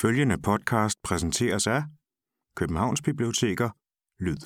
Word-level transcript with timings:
Følgende 0.00 0.38
podcast 0.42 0.98
præsenteres 1.04 1.66
af 1.66 1.82
Københavns 2.56 3.02
Biblioteker 3.02 3.70
Lyd. 4.20 4.36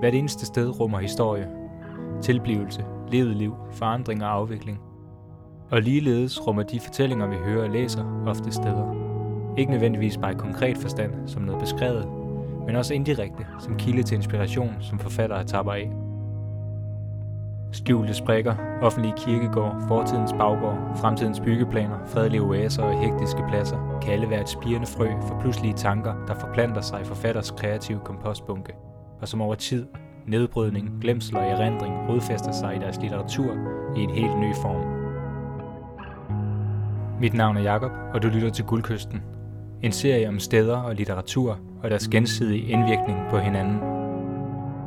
Hvert 0.00 0.14
eneste 0.14 0.46
sted 0.46 0.80
rummer 0.80 0.98
historie, 0.98 1.48
tilblivelse, 2.22 2.84
levet 3.08 3.36
liv, 3.36 3.54
forandring 3.72 4.24
og 4.24 4.30
afvikling. 4.30 4.78
Og 5.70 5.82
ligeledes 5.82 6.46
rummer 6.46 6.62
de 6.62 6.80
fortællinger, 6.80 7.26
vi 7.26 7.36
hører 7.36 7.64
og 7.64 7.70
læser, 7.70 8.24
ofte 8.26 8.52
steder. 8.52 8.86
Ikke 9.58 9.70
nødvendigvis 9.70 10.16
bare 10.16 10.32
i 10.32 10.38
konkret 10.38 10.78
forstand, 10.78 11.28
som 11.28 11.42
noget 11.42 11.60
beskrevet, 11.60 12.08
men 12.66 12.76
også 12.76 12.94
indirekte, 12.94 13.46
som 13.60 13.76
kilde 13.76 14.02
til 14.02 14.16
inspiration, 14.16 14.74
som 14.80 14.98
forfattere 14.98 15.44
tapper 15.44 15.72
af. 15.72 16.03
Skjulte 17.74 18.14
sprækker, 18.14 18.54
offentlige 18.82 19.14
kirkegård, 19.16 19.84
fortidens 19.88 20.32
baggård, 20.32 20.78
fremtidens 20.96 21.40
byggeplaner, 21.40 21.96
fredelige 22.06 22.42
oaser 22.42 22.82
og 22.82 23.00
hektiske 23.00 23.44
pladser 23.48 23.98
kan 24.02 24.12
alle 24.12 24.30
være 24.30 24.40
et 24.40 24.48
spirende 24.48 24.86
frø 24.86 25.08
for 25.28 25.40
pludselige 25.40 25.74
tanker, 25.74 26.14
der 26.26 26.34
forplanter 26.34 26.80
sig 26.80 27.00
i 27.00 27.04
forfatters 27.04 27.50
kreative 27.50 28.00
kompostbunke, 28.04 28.72
og 29.20 29.28
som 29.28 29.40
over 29.40 29.54
tid, 29.54 29.86
nedbrydning, 30.26 30.98
glemsel 31.00 31.36
og 31.36 31.42
erindring 31.42 31.94
rodfæster 32.08 32.52
sig 32.52 32.76
i 32.76 32.78
deres 32.78 33.00
litteratur 33.00 33.52
i 33.96 34.00
en 34.00 34.10
helt 34.10 34.38
ny 34.38 34.54
form. 34.54 34.84
Mit 37.20 37.34
navn 37.34 37.56
er 37.56 37.62
Jakob, 37.62 37.92
og 38.14 38.22
du 38.22 38.28
lytter 38.28 38.50
til 38.50 38.64
Guldkysten. 38.64 39.22
En 39.82 39.92
serie 39.92 40.28
om 40.28 40.38
steder 40.38 40.76
og 40.76 40.94
litteratur 40.94 41.58
og 41.82 41.90
deres 41.90 42.08
gensidige 42.08 42.68
indvirkning 42.68 43.18
på 43.30 43.38
hinanden. 43.38 43.78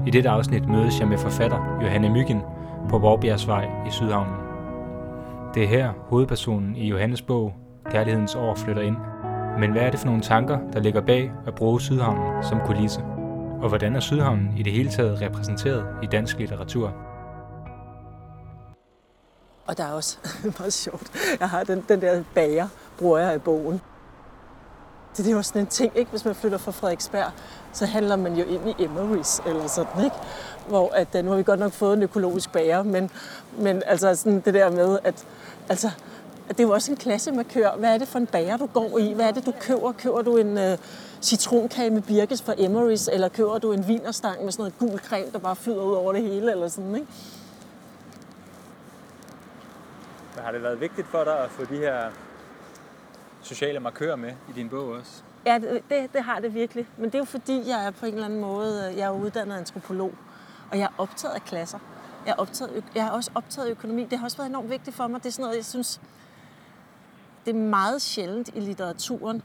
I 0.08 0.10
dette 0.10 0.30
afsnit 0.30 0.70
mødes 0.70 1.00
jeg 1.00 1.08
med 1.08 1.18
forfatter 1.18 1.80
Johanne 1.82 2.10
Myggen, 2.10 2.42
på 2.90 2.98
Vorbjergsvej 2.98 3.66
i 3.88 3.92
Sydhavnen. 3.92 4.36
Det 5.54 5.64
er 5.64 5.68
her 5.68 5.94
hovedpersonen 6.10 6.76
i 6.76 6.88
Johannes 6.88 7.22
bog, 7.22 7.54
Kærlighedens 7.92 8.36
år, 8.36 8.56
flytter 8.56 8.82
ind. 8.82 8.96
Men 9.60 9.72
hvad 9.72 9.82
er 9.82 9.90
det 9.90 10.00
for 10.00 10.08
nogle 10.08 10.22
tanker, 10.22 10.60
der 10.74 10.80
ligger 10.80 11.02
bag 11.02 11.32
at 11.48 11.56
bruge 11.56 11.82
Sydhavnen 11.82 12.44
som 12.44 12.60
kulisse? 12.66 13.02
Og 13.62 13.70
hvordan 13.70 13.96
er 13.96 14.00
Sydhavnen 14.00 14.58
i 14.58 14.64
det 14.64 14.74
hele 14.74 14.90
taget 14.90 15.22
repræsenteret 15.22 15.86
i 16.04 16.06
dansk 16.06 16.38
litteratur? 16.38 16.94
Og 19.68 19.78
der 19.78 19.84
er 19.84 19.92
også 19.92 20.18
meget 20.60 20.74
sjovt. 20.74 21.12
Jeg 21.40 21.50
har 21.50 21.64
den, 21.64 21.86
den 21.90 22.02
der 22.02 22.24
bager, 22.36 22.68
bruger 23.00 23.18
jeg 23.18 23.36
i 23.36 23.40
bogen. 23.40 23.82
Det, 25.18 25.26
det 25.26 25.32
er 25.32 25.36
jo 25.36 25.42
sådan 25.42 25.62
en 25.62 25.68
ting, 25.68 25.92
ikke? 25.96 26.12
Hvis 26.12 26.26
man 26.26 26.36
flytter 26.36 26.58
fra 26.58 26.72
Frederiksberg, 26.72 27.32
så 27.74 27.86
handler 27.86 28.16
man 28.16 28.36
jo 28.36 28.44
ind 28.44 28.70
i 28.70 28.72
Emery's 28.72 29.50
eller 29.50 29.68
sådan, 29.68 30.04
ikke? 30.04 30.16
Hvor 30.68 30.94
at, 30.94 31.08
øh, 31.16 31.24
nu 31.24 31.30
har 31.30 31.38
vi 31.38 31.44
godt 31.44 31.60
nok 31.60 31.72
fået 31.72 31.98
en 31.98 32.04
økologisk 32.04 32.52
bager, 32.52 32.84
men, 32.84 33.10
men 33.58 33.84
altså 33.86 34.16
sådan 34.16 34.40
det 34.40 34.54
der 34.54 34.70
med, 34.70 35.00
at 35.04 35.26
altså, 35.70 35.90
det 36.48 36.60
er 36.60 36.64
jo 36.64 36.72
også 36.72 36.92
en 36.92 36.98
klassemarkør. 36.98 37.76
Hvad 37.76 37.94
er 37.94 37.98
det 37.98 38.08
for 38.08 38.20
en 38.20 38.28
bager, 38.28 38.58
du 38.58 38.66
går 38.66 38.98
i? 38.98 39.14
Hvad 39.14 39.26
er 39.26 39.32
det, 39.32 39.46
du 39.46 39.54
køber? 39.62 39.92
Køber 39.92 40.22
du 40.22 40.38
en 40.38 40.58
uh, 40.58 40.78
citronkage 41.22 41.90
med 41.90 42.02
birkes 42.02 42.42
fra 42.42 42.54
Emery's, 42.54 43.14
eller 43.14 43.30
køber 43.30 43.58
du 43.58 43.72
en 43.72 43.88
vinerstang 43.88 44.44
med 44.44 44.52
sådan 44.52 44.62
noget 44.62 44.78
gul 44.80 45.00
creme, 45.00 45.32
der 45.32 45.40
bare 45.40 45.56
flyder 45.56 45.84
ud 45.84 45.96
over 45.96 46.14
det 46.14 46.22
hele, 46.22 46.52
eller 46.52 46.68
sådan, 46.68 46.96
ikke? 46.96 47.08
Har 50.38 50.52
det 50.52 50.64
været 50.64 50.82
vigtigt 50.82 51.08
for 51.08 51.24
dig 51.24 51.40
at 51.40 51.50
få 51.50 51.66
de 51.66 51.78
her 51.78 52.10
sociale 53.42 53.80
markører 53.80 54.16
med 54.16 54.32
i 54.50 54.52
din 54.56 54.70
bog 54.70 54.88
også? 54.88 55.12
Ja, 55.46 55.58
det, 55.58 55.82
det, 55.90 56.14
det 56.14 56.24
har 56.24 56.40
det 56.40 56.54
virkelig. 56.54 56.88
Men 56.98 57.06
det 57.06 57.16
er 57.16 57.20
jo 57.20 57.26
fordi, 57.26 57.64
jeg 57.68 57.86
er 57.86 57.92
på 57.92 58.06
en 58.06 58.14
eller 58.14 58.26
anden 58.26 58.42
måde, 58.42 58.94
jeg 58.98 59.06
er 59.08 59.12
uddannet 59.12 59.58
antropolog, 59.58 60.12
og 60.72 60.78
jeg 60.78 60.84
er 60.84 61.02
optaget 61.02 61.34
af 61.34 61.44
klasser. 61.44 61.80
Jeg 62.26 62.32
er, 62.32 62.36
optaget, 62.36 62.84
jeg 62.96 63.08
er 63.08 63.12
også 63.12 63.32
optaget 63.36 63.68
af 63.68 63.72
økonomi. 63.72 64.06
Det 64.06 64.18
har 64.18 64.26
også 64.26 64.38
været 64.38 64.50
enormt 64.50 64.70
vigtigt 64.70 64.96
for 64.96 65.08
mig. 65.08 65.24
Det 65.24 65.30
er 65.30 65.32
sådan 65.32 65.44
noget, 65.44 65.58
jeg 65.58 65.66
synes, 65.66 66.02
det 67.46 67.56
er 67.56 67.60
meget 67.60 68.02
sjældent 68.02 68.50
i 68.56 68.60
litteraturen, 68.60 69.42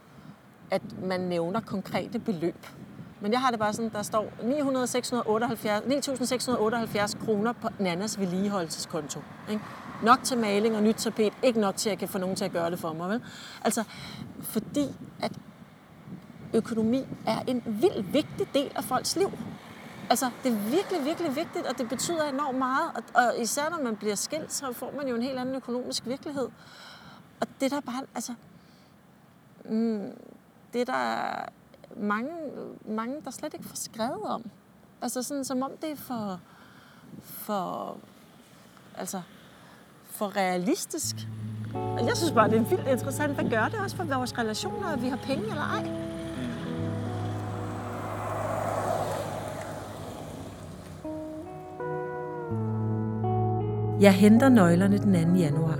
at 0.70 0.82
man 1.02 1.20
nævner 1.20 1.60
konkrete 1.60 2.18
beløb. 2.18 2.66
Men 3.20 3.32
jeg 3.32 3.40
har 3.40 3.50
det 3.50 3.58
bare 3.58 3.72
sådan, 3.72 3.92
der 3.92 4.02
står 4.02 4.26
9.678 4.40 7.24
kroner 7.24 7.52
på 7.52 7.68
Nannas 7.78 8.20
vedligeholdelseskonto. 8.20 9.20
Ikke? 9.50 9.62
Nok 10.02 10.18
til 10.22 10.38
maling 10.38 10.76
og 10.76 10.82
nyt 10.82 10.94
tapet, 10.94 11.32
ikke 11.42 11.60
nok 11.60 11.76
til, 11.76 11.88
at 11.88 11.90
jeg 11.90 11.98
kan 11.98 12.08
få 12.08 12.18
nogen 12.18 12.36
til 12.36 12.44
at 12.44 12.52
gøre 12.52 12.70
det 12.70 12.78
for 12.78 12.92
mig. 12.92 13.08
Vel? 13.08 13.22
Altså, 13.64 13.84
fordi 14.40 14.86
at 15.20 15.32
økonomi 16.54 17.06
er 17.26 17.42
en 17.46 17.62
vild 17.66 18.12
vigtig 18.12 18.54
del 18.54 18.72
af 18.76 18.84
folks 18.84 19.16
liv. 19.16 19.32
Altså, 20.12 20.30
det 20.44 20.52
er 20.52 20.56
virkelig, 20.56 21.04
virkelig 21.04 21.36
vigtigt, 21.36 21.66
og 21.66 21.78
det 21.78 21.88
betyder 21.88 22.28
enormt 22.28 22.58
meget. 22.58 22.90
Og, 22.94 23.02
og 23.14 23.40
især 23.40 23.68
når 23.70 23.82
man 23.82 23.96
bliver 23.96 24.14
skilt, 24.14 24.52
så 24.52 24.72
får 24.72 24.92
man 24.96 25.08
jo 25.08 25.16
en 25.16 25.22
helt 25.22 25.38
anden 25.38 25.54
økonomisk 25.54 26.06
virkelighed. 26.06 26.48
Og 27.40 27.46
det 27.60 27.70
der 27.70 27.80
bare, 27.80 28.02
altså, 28.14 28.34
mm, 29.64 30.10
det 30.72 30.86
der 30.86 30.92
er 30.92 31.48
mange, 31.96 32.30
mange, 32.84 33.16
der 33.24 33.30
slet 33.30 33.54
ikke 33.54 33.66
får 33.66 33.76
skrevet 33.76 34.22
om. 34.22 34.44
Altså 35.02 35.22
sådan, 35.22 35.44
som 35.44 35.62
om 35.62 35.70
det 35.82 35.90
er 35.90 35.96
for, 35.96 36.40
for, 37.22 37.96
altså, 38.98 39.22
for 40.04 40.36
realistisk. 40.36 41.16
Og 41.74 42.06
jeg 42.06 42.16
synes 42.16 42.32
bare, 42.32 42.50
det 42.50 42.58
er 42.58 42.64
vildt 42.64 42.88
interessant. 42.88 43.34
Hvad 43.34 43.50
gør 43.50 43.68
det 43.68 43.80
også 43.80 43.96
for 43.96 44.04
vores 44.04 44.38
relationer, 44.38 44.88
at 44.88 45.02
vi 45.02 45.08
har 45.08 45.16
penge 45.16 45.44
eller 45.44 45.62
ej? 45.62 46.21
Jeg 54.02 54.14
henter 54.14 54.48
nøglerne 54.48 54.98
den 54.98 55.34
2. 55.34 55.38
januar. 55.38 55.78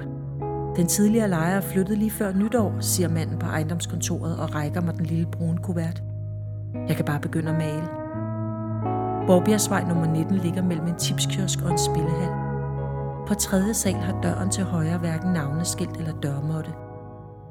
Den 0.77 0.87
tidligere 0.87 1.29
lejer 1.29 1.57
er 1.57 1.61
flyttet 1.61 1.99
lige 1.99 2.11
før 2.11 2.33
nytår, 2.33 2.75
siger 2.81 3.09
manden 3.09 3.39
på 3.39 3.47
ejendomskontoret 3.47 4.39
og 4.39 4.55
rækker 4.55 4.81
mig 4.81 4.95
den 4.95 5.07
lille 5.07 5.27
brune 5.27 5.59
kuvert. 5.59 6.03
Jeg 6.89 6.97
kan 6.97 7.05
bare 7.05 7.21
begynde 7.21 7.51
at 7.51 7.59
male. 7.59 7.89
Borbjergsvej 9.27 9.89
nummer 9.89 10.07
19 10.07 10.37
ligger 10.37 10.63
mellem 10.63 10.87
en 10.87 10.99
tipskiosk 10.99 11.63
og 11.63 11.71
en 11.71 11.79
spillehal. 11.79 12.33
På 13.27 13.35
tredje 13.35 13.75
sal 13.75 13.95
har 13.95 14.21
døren 14.23 14.51
til 14.51 14.65
højre 14.65 14.99
hverken 14.99 15.33
navneskilt 15.33 15.97
eller 15.97 16.13
dørmåtte. 16.23 16.71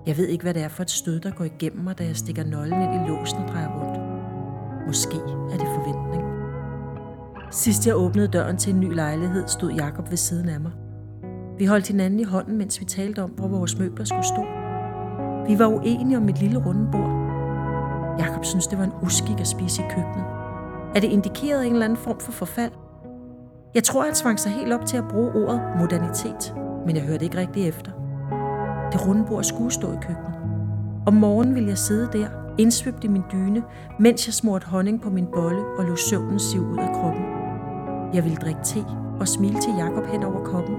Jeg 0.05 0.17
ved 0.17 0.27
ikke, 0.27 0.43
hvad 0.43 0.53
det 0.53 0.63
er 0.63 0.67
for 0.67 0.83
et 0.83 0.91
stød, 0.91 1.19
der 1.19 1.31
går 1.31 1.45
igennem 1.45 1.83
mig, 1.83 1.97
da 1.97 2.03
jeg 2.03 2.15
stikker 2.15 2.43
nøglen 2.43 2.81
ind 2.81 2.93
i 2.93 3.09
låsen 3.09 3.37
og 3.37 3.47
drejer 3.47 3.69
rundt. 3.69 3.99
Måske 4.87 5.17
er 5.53 5.57
det 5.57 5.67
forventning. 5.75 6.20
Sidst 7.51 7.88
jeg 7.88 7.95
åbnede 7.95 8.28
døren 8.28 8.57
til 8.57 8.73
en 8.73 8.79
ny 8.79 8.94
lejlighed, 8.94 9.47
stod 9.47 9.72
Jakob 9.72 10.09
ved 10.09 10.17
siden 10.17 10.50
af 10.50 10.59
mig. 10.59 10.72
Vi 11.57 11.66
holdt 11.66 11.88
hinanden 11.88 12.19
i 12.19 12.23
hånden, 12.23 12.57
mens 12.57 12.79
vi 12.79 12.85
talte 12.85 13.23
om, 13.23 13.29
hvor 13.29 13.47
vores 13.47 13.79
møbler 13.79 14.06
skulle 14.06 14.23
stå. 14.23 14.41
Vi 15.47 15.59
var 15.59 15.67
uenige 15.67 16.17
om 16.17 16.29
et 16.29 16.40
lille 16.40 16.59
runde 16.66 16.88
bord. 16.91 17.11
Jakob 18.19 18.45
synes, 18.45 18.67
det 18.67 18.78
var 18.78 18.84
en 18.84 18.94
uskik 19.03 19.40
at 19.40 19.47
spise 19.47 19.81
i 19.81 19.85
køkkenet. 19.90 20.25
Er 20.95 21.00
det 21.00 21.07
indikeret 21.07 21.66
en 21.66 21.73
eller 21.73 21.85
anden 21.85 21.97
form 21.97 22.19
for 22.19 22.31
forfald? 22.31 22.72
Jeg 23.75 23.84
tror, 23.84 24.03
han 24.03 24.16
svang 24.16 24.40
sig 24.40 24.51
helt 24.51 24.73
op 24.73 24.85
til 24.85 24.97
at 24.97 25.07
bruge 25.09 25.31
ordet 25.31 25.61
modernitet, 25.79 26.56
men 26.85 26.95
jeg 26.95 27.03
hørte 27.03 27.23
ikke 27.25 27.38
rigtig 27.38 27.67
efter. 27.67 27.91
Det 28.91 29.07
runde 29.07 29.25
bord 29.28 29.44
skulle 29.44 29.72
stå 29.72 29.88
i 29.91 29.97
køkkenet. 30.01 30.34
Om 31.07 31.13
morgenen 31.13 31.56
ville 31.56 31.69
jeg 31.69 31.78
sidde 31.78 32.09
der, 32.13 32.28
indsvøbt 32.57 33.03
i 33.03 33.07
min 33.07 33.23
dyne, 33.31 33.63
mens 34.00 34.28
jeg 34.28 34.34
smurte 34.34 34.67
honning 34.67 35.01
på 35.01 35.09
min 35.09 35.28
bolle 35.34 35.61
og 35.78 35.85
lå 35.85 35.95
søvnen 35.95 36.40
sive 36.40 36.63
ud 36.63 36.78
af 36.78 36.90
kroppen. 36.94 37.41
Jeg 38.13 38.23
ville 38.23 38.38
drikke 38.38 38.61
te 38.63 38.85
og 39.19 39.27
smile 39.27 39.61
til 39.61 39.73
Jakob 39.77 40.05
hen 40.05 40.23
over 40.23 40.44
koppen. 40.44 40.75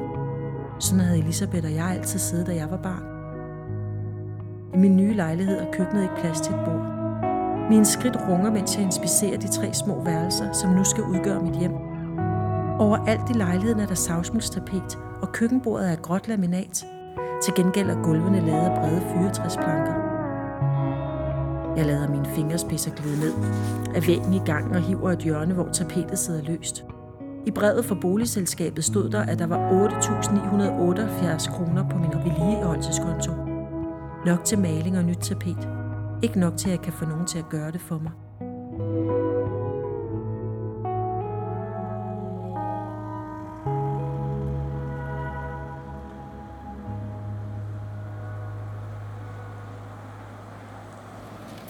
Sådan 0.78 1.00
havde 1.00 1.18
Elisabeth 1.18 1.66
og 1.66 1.74
jeg 1.74 1.86
altid 1.86 2.18
siddet, 2.18 2.46
da 2.46 2.54
jeg 2.54 2.70
var 2.70 2.76
barn. 2.76 3.02
I 4.74 4.76
min 4.76 4.96
nye 4.96 5.14
lejlighed 5.14 5.58
er 5.58 5.72
køkkenet 5.72 6.02
ikke 6.02 6.14
plads 6.20 6.40
til 6.40 6.54
et 6.54 6.60
bord. 6.64 6.86
Mine 7.70 7.84
skridt 7.84 8.16
runger, 8.28 8.50
mens 8.50 8.76
jeg 8.76 8.84
inspicerer 8.84 9.38
de 9.38 9.48
tre 9.48 9.74
små 9.74 10.04
værelser, 10.04 10.52
som 10.52 10.70
nu 10.70 10.84
skal 10.84 11.04
udgøre 11.04 11.42
mit 11.42 11.58
hjem. 11.58 11.72
Overalt 12.78 13.30
i 13.30 13.32
lejligheden 13.32 13.80
er 13.80 13.86
der 13.86 13.94
savsmulstapet, 13.94 14.98
og 15.22 15.32
køkkenbordet 15.32 15.92
er 15.92 15.96
gråt 15.96 16.28
laminat. 16.28 16.86
Til 17.42 17.54
gengæld 17.54 17.90
er 17.90 18.02
gulvene 18.02 18.40
lavet 18.40 18.66
af 18.66 18.80
brede 18.80 19.00
fyretræsplanker. 19.00 19.94
Jeg 21.76 21.86
lader 21.86 22.08
mine 22.08 22.26
fingerspidser 22.26 22.90
glide 22.90 23.20
ned 23.20 23.32
af 23.94 24.06
væggen 24.06 24.34
i 24.34 24.42
gang 24.46 24.76
og 24.76 24.82
hiver 24.82 25.10
et 25.10 25.18
hjørne, 25.18 25.54
hvor 25.54 25.68
tapetet 25.72 26.18
sidder 26.18 26.42
løst. 26.42 26.84
I 27.46 27.50
brevet 27.50 27.84
fra 27.84 27.94
boligselskabet 27.94 28.84
stod 28.84 29.10
der, 29.10 29.22
at 29.22 29.38
der 29.38 29.46
var 29.46 29.88
8.978 29.88 31.56
kroner 31.56 31.88
på 31.90 31.98
min 31.98 32.10
vedligeholdelseskonto. 32.10 33.32
Nok 34.26 34.44
til 34.44 34.58
maling 34.58 34.98
og 34.98 35.04
nyt 35.04 35.18
tapet. 35.18 35.68
Ikke 36.22 36.40
nok 36.40 36.56
til, 36.56 36.68
at 36.68 36.72
jeg 36.72 36.80
kan 36.80 36.92
få 36.92 37.04
nogen 37.04 37.26
til 37.26 37.38
at 37.38 37.48
gøre 37.50 37.72
det 37.72 37.80
for 37.80 37.98
mig. 37.98 38.12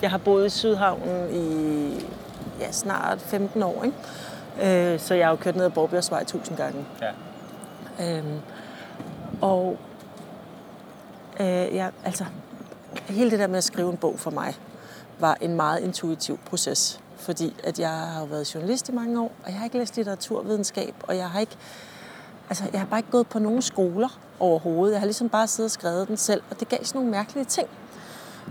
Jeg 0.02 0.10
har 0.10 0.18
boet 0.18 0.46
i 0.46 0.50
Sydhavnen 0.50 1.30
i 1.30 2.06
ja, 2.60 2.72
snart 2.72 3.20
15 3.20 3.62
år, 3.62 3.84
ikke? 3.84 3.96
Øh, 4.62 5.00
så 5.00 5.14
jeg 5.14 5.26
har 5.26 5.30
jo 5.30 5.36
kørt 5.36 5.56
ned 5.56 5.64
ad 5.64 5.70
Borbjergsvej 5.70 6.24
tusind 6.24 6.56
gange. 6.56 6.86
Ja. 7.00 8.18
Øhm, 8.18 8.38
og 9.40 9.78
Øh, 11.40 11.74
jeg, 11.74 11.92
altså, 12.04 12.24
hele 13.08 13.30
det 13.30 13.38
der 13.38 13.46
med 13.46 13.58
at 13.58 13.64
skrive 13.64 13.90
en 13.90 13.96
bog 13.96 14.18
for 14.18 14.30
mig, 14.30 14.54
var 15.18 15.36
en 15.40 15.56
meget 15.56 15.80
intuitiv 15.80 16.38
proces. 16.38 17.00
Fordi 17.16 17.56
at 17.64 17.78
jeg 17.78 17.90
har 17.90 18.20
jo 18.20 18.26
været 18.26 18.54
journalist 18.54 18.88
i 18.88 18.92
mange 18.92 19.20
år, 19.20 19.32
og 19.44 19.50
jeg 19.50 19.58
har 19.58 19.64
ikke 19.64 19.78
læst 19.78 19.96
litteraturvidenskab, 19.96 20.94
og 21.02 21.16
jeg 21.16 21.30
har 21.30 21.40
ikke, 21.40 21.56
altså, 22.48 22.64
jeg 22.72 22.80
har 22.80 22.86
bare 22.86 22.98
ikke 22.98 23.10
gået 23.10 23.26
på 23.26 23.38
nogen 23.38 23.62
skoler 23.62 24.18
overhovedet. 24.40 24.92
Jeg 24.92 25.00
har 25.00 25.06
ligesom 25.06 25.28
bare 25.28 25.46
siddet 25.46 25.68
og 25.68 25.70
skrevet 25.70 26.08
den 26.08 26.16
selv, 26.16 26.42
og 26.50 26.60
det 26.60 26.68
gav 26.68 26.84
sådan 26.84 26.98
nogle 26.98 27.10
mærkelige 27.10 27.44
ting. 27.44 27.68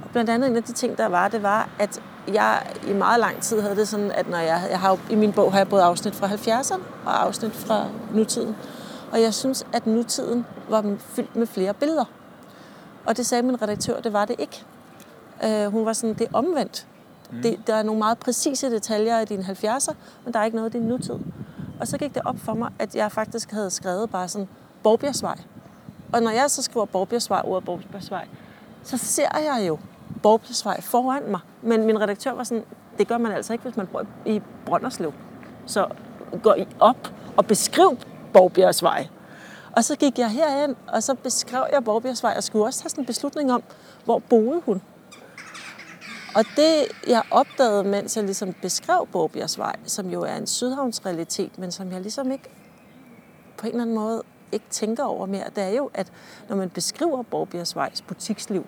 Og 0.03 0.09
blandt 0.11 0.29
andet 0.29 0.49
en 0.49 0.55
af 0.55 0.63
de 0.63 0.73
ting, 0.73 0.97
der 0.97 1.05
var, 1.05 1.27
det 1.27 1.43
var, 1.43 1.69
at 1.79 2.01
jeg 2.27 2.73
i 2.87 2.93
meget 2.93 3.19
lang 3.19 3.41
tid 3.41 3.61
havde 3.61 3.75
det 3.75 3.87
sådan, 3.87 4.11
at 4.11 4.29
når 4.29 4.37
jeg, 4.37 4.67
jeg 4.69 4.79
har, 4.79 4.97
i 5.09 5.15
min 5.15 5.33
bog 5.33 5.51
har 5.51 5.59
jeg 5.59 5.69
både 5.69 5.83
afsnit 5.83 6.15
fra 6.15 6.27
70'erne 6.27 6.81
og 7.05 7.25
afsnit 7.25 7.51
fra 7.51 7.85
nutiden. 8.13 8.55
Og 9.11 9.21
jeg 9.21 9.33
synes, 9.33 9.65
at 9.73 9.87
nutiden 9.87 10.45
var 10.69 10.95
fyldt 10.99 11.35
med 11.35 11.47
flere 11.47 11.73
billeder. 11.73 12.05
Og 13.05 13.17
det 13.17 13.25
sagde 13.25 13.43
min 13.43 13.61
redaktør, 13.61 13.99
det 13.99 14.13
var 14.13 14.25
det 14.25 14.35
ikke. 14.39 14.65
Uh, 15.43 15.71
hun 15.71 15.85
var 15.85 15.93
sådan, 15.93 16.13
det 16.13 16.21
er 16.21 16.37
omvendt. 16.37 16.87
Mm. 17.31 17.41
Det, 17.41 17.67
der 17.67 17.75
er 17.75 17.83
nogle 17.83 17.99
meget 17.99 18.17
præcise 18.17 18.69
detaljer 18.69 19.19
i 19.19 19.25
dine 19.25 19.43
70'er, 19.43 19.93
men 20.25 20.33
der 20.33 20.39
er 20.39 20.43
ikke 20.43 20.57
noget 20.57 20.75
i 20.75 20.77
din 20.77 20.87
nutid. 20.87 21.15
Og 21.79 21.87
så 21.87 21.97
gik 21.97 22.13
det 22.13 22.21
op 22.25 22.35
for 22.37 22.53
mig, 22.53 22.69
at 22.79 22.95
jeg 22.95 23.11
faktisk 23.11 23.51
havde 23.51 23.69
skrevet 23.69 24.09
bare 24.09 24.27
sådan, 24.27 24.47
Borgbjergsvej. 24.83 25.37
Og 26.13 26.21
når 26.21 26.31
jeg 26.31 26.51
så 26.51 26.63
skriver 26.63 26.85
Borgbjergsvej, 26.85 27.41
ordet 27.43 27.65
Borgbjergsvej, 27.65 28.27
så 28.83 28.97
ser 28.97 29.37
jeg 29.37 29.67
jo 29.67 29.77
Borgpladsvej 30.23 30.81
foran 30.81 31.23
mig. 31.31 31.39
Men 31.61 31.85
min 31.85 32.01
redaktør 32.01 32.31
var 32.31 32.43
sådan, 32.43 32.63
det 32.97 33.07
gør 33.07 33.17
man 33.17 33.31
altså 33.31 33.53
ikke, 33.53 33.63
hvis 33.63 33.77
man 33.77 33.87
bor 33.87 34.05
i 34.25 34.41
Brønderslev. 34.65 35.13
Så 35.65 35.87
gå 36.43 36.53
op 36.79 37.13
og 37.37 37.45
beskriv 37.45 37.97
Borgbjergsvej. 38.33 39.07
Og 39.75 39.83
så 39.83 39.95
gik 39.95 40.19
jeg 40.19 40.29
herhen, 40.29 40.75
og 40.87 41.03
så 41.03 41.15
beskrev 41.15 41.63
jeg 41.71 41.83
Borgbjergsvej, 41.83 42.33
og 42.37 42.43
skulle 42.43 42.65
også 42.65 42.83
have 42.83 42.89
sådan 42.89 43.01
en 43.01 43.05
beslutning 43.05 43.53
om, 43.53 43.63
hvor 44.05 44.19
boede 44.19 44.61
hun. 44.65 44.81
Og 46.35 46.45
det, 46.55 46.85
jeg 47.07 47.23
opdagede, 47.31 47.83
mens 47.83 48.17
jeg 48.17 48.25
ligesom 48.25 48.53
beskrev 48.61 49.07
Borgbjergsvej, 49.11 49.75
som 49.85 50.09
jo 50.09 50.21
er 50.21 50.35
en 50.35 50.47
sydhavnsrealitet, 50.47 51.57
men 51.57 51.71
som 51.71 51.91
jeg 51.91 52.01
ligesom 52.01 52.31
ikke 52.31 52.49
på 53.57 53.67
en 53.67 53.71
eller 53.71 53.81
anden 53.81 53.95
måde 53.95 54.23
ikke 54.51 54.65
tænker 54.69 55.03
over 55.03 55.25
mere, 55.25 55.43
det 55.55 55.63
er 55.63 55.69
jo, 55.69 55.89
at 55.93 56.11
når 56.49 56.55
man 56.55 56.69
beskriver 56.69 57.21
Borgbjergsvejs 57.21 58.01
butiksliv, 58.01 58.65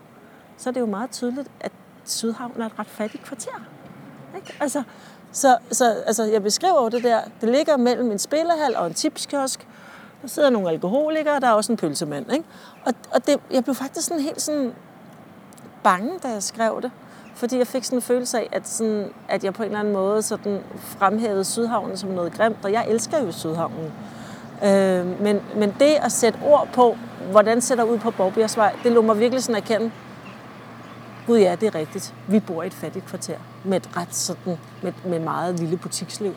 så 0.58 0.70
er 0.70 0.74
det 0.74 0.80
jo 0.80 0.86
meget 0.86 1.12
tydeligt, 1.12 1.48
at 1.60 1.72
Sydhavn 2.06 2.62
er 2.62 2.66
et 2.66 2.80
ret 2.80 2.88
fattigt 2.88 3.24
kvarter. 3.24 3.62
Ikke? 4.36 4.58
Altså, 4.60 4.84
så, 5.32 5.58
så 5.72 5.92
altså, 6.06 6.24
jeg 6.24 6.44
beskriver 6.44 6.84
jo 6.84 6.90
det 6.90 7.04
der, 7.04 7.20
det 7.42 7.50
ligger 7.50 7.78
mellem 7.78 8.12
en 8.12 8.20
spillehal 8.20 8.76
og 8.76 8.88
en 8.88 8.94
tipskiosk, 8.94 9.68
der 10.22 10.28
sidder 10.28 10.50
nogle 10.50 10.70
alkoholikere, 10.70 11.40
der 11.40 11.48
er 11.48 11.52
også 11.52 11.72
en 11.72 11.78
pølsemand. 11.78 12.34
Ikke? 12.34 12.46
Og, 12.86 12.94
og 13.12 13.28
det, 13.28 13.40
jeg 13.52 13.64
blev 13.64 13.76
faktisk 13.76 14.08
sådan 14.08 14.24
helt 14.24 14.42
sådan 14.42 14.74
bange, 15.84 16.20
da 16.24 16.28
jeg 16.28 16.44
skrev 16.44 16.82
det. 16.82 16.92
Fordi 17.36 17.58
jeg 17.58 17.68
fik 17.68 17.84
sådan 17.84 17.98
en 17.98 18.02
følelse 18.02 18.40
af, 18.40 18.50
at, 18.52 18.68
sådan, 18.68 19.10
at 19.30 19.44
jeg 19.44 19.54
på 19.54 19.64
en 19.64 19.68
eller 19.68 19.80
anden 19.80 19.94
måde 19.94 20.22
sådan 20.22 20.60
fremhævede 20.80 21.44
Sydhavnen 21.44 21.98
som 21.98 22.10
noget 22.10 22.34
grimt, 22.34 22.58
og 22.64 22.72
jeg 22.72 22.86
elsker 22.90 23.20
jo 23.26 23.32
Sydhavnen. 23.32 23.92
Øh, 24.64 25.22
men, 25.22 25.42
men 25.56 25.76
det 25.80 25.94
at 26.02 26.12
sætte 26.12 26.40
ord 26.46 26.68
på, 26.74 26.98
hvordan 27.32 27.62
ser 27.62 27.76
der 27.76 27.84
ud 27.84 27.98
på 27.98 28.12
Borgbjergsvej, 28.12 28.76
det 28.84 28.92
lå 28.92 29.02
mig 29.02 29.20
virkelig 29.20 29.44
sådan 29.44 29.62
at 29.62 29.64
kende, 29.64 29.92
Gud 31.28 31.38
ja, 31.38 31.56
det 31.56 31.68
er 31.68 31.76
rigtigt. 31.76 32.14
Vi 32.28 32.40
bor 32.40 32.64
i 32.64 32.68
et 32.68 32.74
fattigt 32.74 33.06
kvarter 33.06 33.38
med 33.64 33.78
et 33.78 33.98
ret 33.98 34.16
sådan, 34.16 34.58
med, 34.84 34.94
med 35.06 35.20
meget 35.20 35.60
lille 35.60 35.78
butiksliv. 35.78 36.36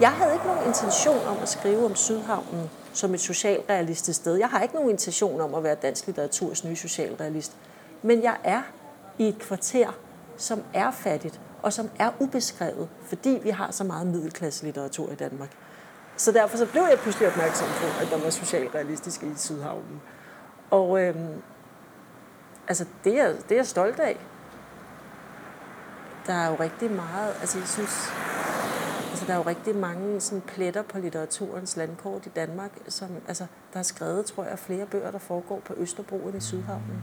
Jeg 0.00 0.10
havde 0.10 0.32
ikke 0.32 0.46
nogen 0.46 0.66
intention 0.66 1.26
om 1.26 1.36
at 1.42 1.48
skrive 1.48 1.84
om 1.84 1.94
Sydhavnen 1.94 2.70
som 2.92 3.14
et 3.14 3.20
socialrealistisk 3.20 4.20
sted. 4.20 4.36
Jeg 4.36 4.48
har 4.48 4.60
ikke 4.60 4.74
nogen 4.74 4.90
intention 4.90 5.40
om 5.40 5.54
at 5.54 5.64
være 5.64 5.74
dansk 5.74 6.06
litteraturs 6.06 6.64
nye 6.64 6.76
socialrealist. 6.76 7.52
Men 8.02 8.22
jeg 8.22 8.36
er 8.44 8.62
i 9.18 9.28
et 9.28 9.38
kvarter, 9.38 9.88
som 10.36 10.62
er 10.74 10.90
fattigt, 10.90 11.40
og 11.62 11.72
som 11.72 11.90
er 11.98 12.10
ubeskrevet, 12.18 12.88
fordi 13.02 13.40
vi 13.42 13.50
har 13.50 13.70
så 13.70 13.84
meget 13.84 14.06
middelklasselitteratur 14.06 15.12
i 15.12 15.14
Danmark. 15.14 15.50
Så 16.16 16.32
derfor 16.32 16.56
så 16.56 16.66
blev 16.66 16.82
jeg 16.82 16.98
pludselig 16.98 17.28
opmærksom 17.28 17.68
på, 17.68 18.02
at 18.02 18.10
der 18.10 18.24
var 18.24 18.30
socialrealistisk 18.30 19.22
i 19.22 19.32
Sydhavnen. 19.36 20.00
Og 20.70 21.02
øhm, 21.02 21.42
altså, 22.68 22.84
det 23.04 23.20
er, 23.20 23.28
det 23.32 23.52
er 23.52 23.56
jeg 23.56 23.66
stolt 23.66 24.00
af. 24.00 24.16
Der 26.26 26.32
er 26.32 26.48
jo 26.50 26.56
rigtig 26.60 26.90
meget, 26.90 27.34
altså 27.40 27.58
jeg 27.58 27.68
synes, 27.68 28.12
altså 29.10 29.24
der 29.26 29.32
er 29.32 29.36
jo 29.36 29.42
rigtig 29.42 29.76
mange 29.76 30.20
sådan 30.20 30.40
pletter 30.40 30.82
på 30.82 30.98
litteraturens 30.98 31.76
landkort 31.76 32.26
i 32.26 32.28
Danmark, 32.28 32.70
som, 32.88 33.08
altså 33.28 33.46
der 33.72 33.78
er 33.78 33.82
skrevet, 33.82 34.26
tror 34.26 34.44
jeg, 34.44 34.58
flere 34.58 34.86
bøger, 34.86 35.10
der 35.10 35.18
foregår 35.18 35.60
på 35.64 35.74
Østerbro 35.76 36.16
end 36.16 36.36
i 36.36 36.40
Sydhavnen. 36.40 37.02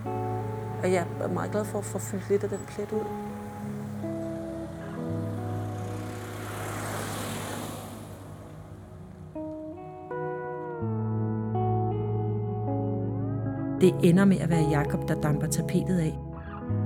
Og 0.84 0.92
jeg 0.92 1.08
er 1.22 1.28
meget 1.28 1.52
glad 1.52 1.66
for 1.66 1.80
at 1.80 1.86
få 1.86 2.00
fyldt 2.00 2.30
lidt 2.30 2.44
af 2.44 2.50
den 2.50 2.60
plet 2.68 2.92
ud. 2.92 3.37
Det 13.88 13.96
ender 14.04 14.26
med 14.26 14.38
at 14.38 14.50
være 14.50 14.70
Jakob, 14.70 15.08
der 15.08 15.22
damper 15.22 15.48
tapetet 15.48 16.00
af. 16.00 16.20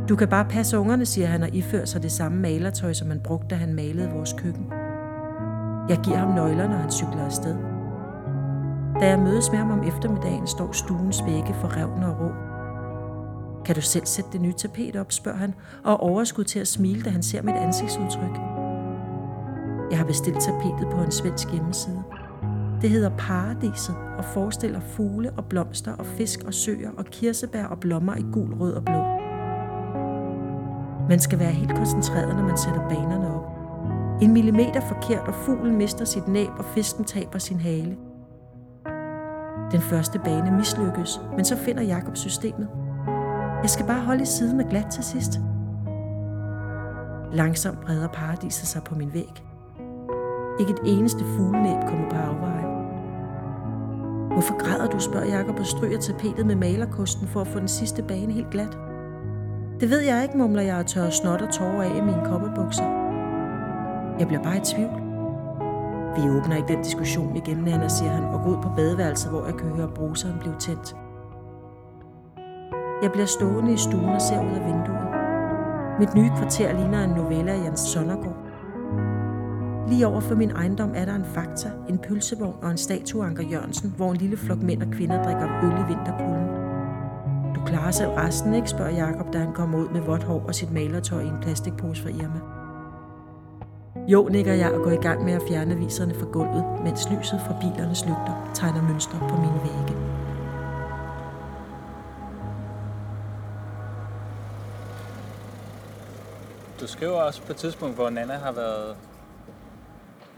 Du 0.10 0.16
kan 0.16 0.28
bare 0.28 0.46
passe 0.46 0.80
ungerne, 0.80 1.06
siger 1.06 1.28
han 1.28 1.44
og 1.44 1.50
ifører 1.56 1.86
sig 1.86 2.04
det 2.04 2.12
samme 2.12 2.38
malertøj, 2.38 2.94
som 2.94 3.08
han 3.10 3.20
brugte, 3.20 3.48
da 3.50 3.56
han 3.56 3.74
malede 3.74 4.10
vores 4.10 4.34
køkken. 4.34 4.66
Jeg 5.90 5.98
giver 6.04 6.18
ham 6.18 6.36
nøglerne, 6.36 6.74
når 6.74 6.78
han 6.78 6.92
cykler 6.92 7.26
afsted. 7.26 7.56
Da 9.00 9.08
jeg 9.08 9.20
mødes 9.20 9.52
med 9.52 9.60
ham 9.60 9.72
om 9.72 9.84
eftermiddagen, 9.88 10.48
står 10.48 10.72
stuens 10.72 11.24
vægge 11.26 11.54
for 11.54 11.78
revne 11.78 12.08
og 12.08 12.20
rå. 12.20 12.32
Kan 13.66 13.76
du 13.76 13.82
selv 13.82 14.06
sætte 14.06 14.30
det 14.32 14.42
nye 14.42 14.54
tapet 14.54 14.96
op, 14.96 15.12
spørger 15.12 15.38
han, 15.38 15.54
og 15.84 16.00
overskud 16.00 16.44
til 16.44 16.60
at 16.60 16.68
smile, 16.68 17.02
da 17.02 17.10
han 17.10 17.24
ser 17.24 17.42
mit 17.42 17.56
ansigtsudtryk. 17.56 18.38
Jeg 19.92 19.98
har 19.98 20.06
bestilt 20.06 20.40
tapetet 20.42 20.88
på 20.92 21.02
en 21.02 21.12
svensk 21.12 21.52
hjemmeside. 21.52 22.04
Det 22.82 22.90
hedder 22.90 23.10
Paradiset 23.18 23.96
og 24.18 24.26
forestiller 24.26 24.80
fugle 24.80 25.32
og 25.38 25.46
blomster 25.46 25.96
og 25.96 26.06
fisk 26.06 26.44
og 26.46 26.54
søer 26.54 26.92
og 26.98 27.06
kirsebær 27.06 27.66
og 27.66 27.80
blommer 27.80 28.16
i 28.16 28.26
gul, 28.32 28.54
rød 28.54 28.74
og 28.74 28.86
blå. 28.86 29.22
Man 31.10 31.20
skal 31.20 31.40
være 31.40 31.52
helt 31.52 31.76
koncentreret, 31.76 32.36
når 32.36 32.44
man 32.44 32.58
sætter 32.58 32.90
banerne 32.90 33.36
op. 33.36 33.52
En 34.22 34.34
millimeter 34.34 34.82
forkert, 34.82 35.28
og 35.28 35.34
fuglen 35.34 35.78
mister 35.78 36.06
sit 36.06 36.28
næb, 36.28 36.50
og 36.58 36.66
fisken 36.66 37.06
taber 37.06 37.40
sin 37.40 37.60
hale. 37.60 37.98
Den 39.72 39.82
første 39.82 40.20
bane 40.20 40.52
mislykkes, 40.58 41.22
men 41.36 41.46
så 41.46 41.58
finder 41.58 41.84
Jakob 41.84 42.18
systemet. 42.18 42.68
Jeg 43.62 43.70
skal 43.70 43.86
bare 43.86 44.02
holde 44.02 44.22
i 44.22 44.26
siden 44.26 44.60
og 44.60 44.70
glat 44.70 44.88
til 44.92 45.04
sidst. 45.04 45.40
Langsomt 47.34 47.82
breder 47.82 48.08
paradiset 48.08 48.68
sig 48.68 48.84
på 48.84 48.96
min 48.96 49.14
væg. 49.14 49.44
Ikke 50.60 50.72
et 50.72 50.80
eneste 50.86 51.24
fuglenæb 51.38 51.88
kommer 51.88 52.10
på 52.10 52.16
afveje. 52.16 52.71
Hvorfor 54.34 54.58
græder 54.58 54.88
du, 54.88 55.00
spørger 55.00 55.38
Jakob 55.38 55.60
og 55.60 55.66
stryger 55.66 56.00
tapetet 56.00 56.46
med 56.46 56.56
malerkosten 56.56 57.28
for 57.28 57.42
at 57.42 57.48
få 57.48 57.60
den 57.60 57.68
sidste 57.68 58.04
bane 58.04 58.34
helt 58.34 58.50
glat. 58.52 58.78
Det 59.80 59.90
ved 59.90 60.00
jeg 60.00 60.24
ikke, 60.24 60.38
mumler 60.38 60.62
jeg 60.62 60.76
og 60.76 60.86
tørrer 60.86 61.10
snot 61.10 61.42
og 61.42 61.54
tårer 61.54 61.84
af 61.84 61.98
i 61.98 62.02
mine 62.02 62.22
koppebukser. 62.26 62.84
Jeg 64.20 64.28
bliver 64.28 64.44
bare 64.44 64.58
i 64.58 64.60
tvivl. 64.60 65.02
Vi 66.16 66.38
åbner 66.38 66.56
ikke 66.56 66.74
den 66.74 66.84
diskussion 66.84 67.36
igen, 67.36 67.58
Nana, 67.58 67.88
siger 67.88 68.12
han, 68.12 68.24
og 68.24 68.44
går 68.44 68.52
ud 68.52 68.62
på 68.64 68.70
badeværelset, 68.76 69.32
hvor 69.32 69.46
jeg 69.46 69.56
kan 69.56 69.70
høre 69.70 69.88
bruseren 69.96 70.40
blive 70.40 70.56
tændt. 70.60 70.96
Jeg 73.04 73.12
bliver 73.12 73.26
stående 73.26 73.74
i 73.74 73.78
stuen 73.78 74.10
og 74.10 74.22
ser 74.22 74.40
ud 74.40 74.56
af 74.60 74.66
vinduet. 74.66 75.08
Mit 76.00 76.16
nye 76.16 76.32
kvarter 76.38 76.74
ligner 76.74 77.04
en 77.04 77.10
novelle 77.10 77.52
af 77.52 77.66
Jens 77.66 77.80
Sondergaard. 77.80 78.51
Lige 79.92 80.08
over 80.08 80.20
for 80.20 80.36
min 80.36 80.52
ejendom 80.52 80.92
er 80.96 81.06
der 81.06 81.16
en 81.16 81.26
fakta, 81.26 81.72
en 81.90 81.98
pølsevogn 81.98 82.64
og 82.64 82.72
en 82.72 82.78
statue 82.78 83.26
Anker 83.26 83.44
Jørgensen, 83.44 83.94
hvor 83.98 84.12
en 84.12 84.18
lille 84.18 84.38
flok 84.38 84.62
mænd 84.62 84.84
og 84.84 84.92
kvinder 84.92 85.24
drikker 85.24 85.64
øl 85.64 85.72
i 85.72 85.88
vinterkulden. 85.88 86.48
Du 87.56 87.62
klarer 87.66 87.92
selv 87.92 88.10
resten, 88.10 88.54
ikke? 88.54 88.70
spørger 88.70 88.92
Jakob, 88.92 89.34
da 89.34 89.38
han 89.38 89.54
kommer 89.54 89.80
ud 89.80 89.90
med 89.90 90.02
vådt 90.02 90.24
hår 90.24 90.44
og 90.48 90.56
sit 90.56 90.72
malertøj 90.72 91.22
i 91.22 91.28
en 91.28 91.40
plastikpose 91.42 92.04
fra 92.04 92.10
Irma. 92.10 92.40
Jo, 94.08 94.28
nikker 94.28 94.54
jeg 94.54 94.72
og 94.72 94.84
går 94.84 94.92
i 94.92 94.96
gang 94.96 95.26
med 95.26 95.34
at 95.34 95.42
fjerne 95.50 95.76
viserne 95.76 96.14
fra 96.14 96.26
gulvet, 96.26 96.66
mens 96.84 97.10
lyset 97.12 97.42
fra 97.48 97.56
bilernes 97.62 98.06
lygter 98.06 98.52
tegner 98.54 98.82
mønstre 98.82 99.20
på 99.20 99.36
mine 99.36 99.60
vægge. 99.64 99.96
Du 106.82 106.88
skriver 106.88 107.22
også 107.22 107.42
på 107.42 107.52
et 107.52 107.58
tidspunkt, 107.58 107.96
hvor 107.96 108.10
Nana 108.10 108.34
har 108.34 108.52
været 108.52 108.96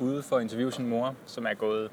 ude 0.03 0.23
for 0.23 0.35
at 0.35 0.41
interviewe 0.41 0.71
sin 0.71 0.87
mor, 0.89 1.15
som 1.25 1.45
er 1.45 1.53
gået 1.53 1.89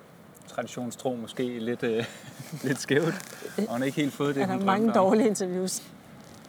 traditionstro 0.48 1.14
måske 1.14 1.58
lidt, 1.58 1.82
øh, 1.82 2.04
lidt 2.64 2.80
skævt, 2.80 3.14
og 3.58 3.68
hun 3.68 3.78
har 3.80 3.84
ikke 3.84 4.00
helt 4.00 4.12
fået 4.12 4.34
det, 4.34 4.42
Er 4.42 4.46
der 4.46 4.54
hun 4.54 4.64
mange 4.66 4.86
drømte 4.86 4.98
om. 4.98 5.04
dårlige 5.06 5.26
interviews? 5.28 5.82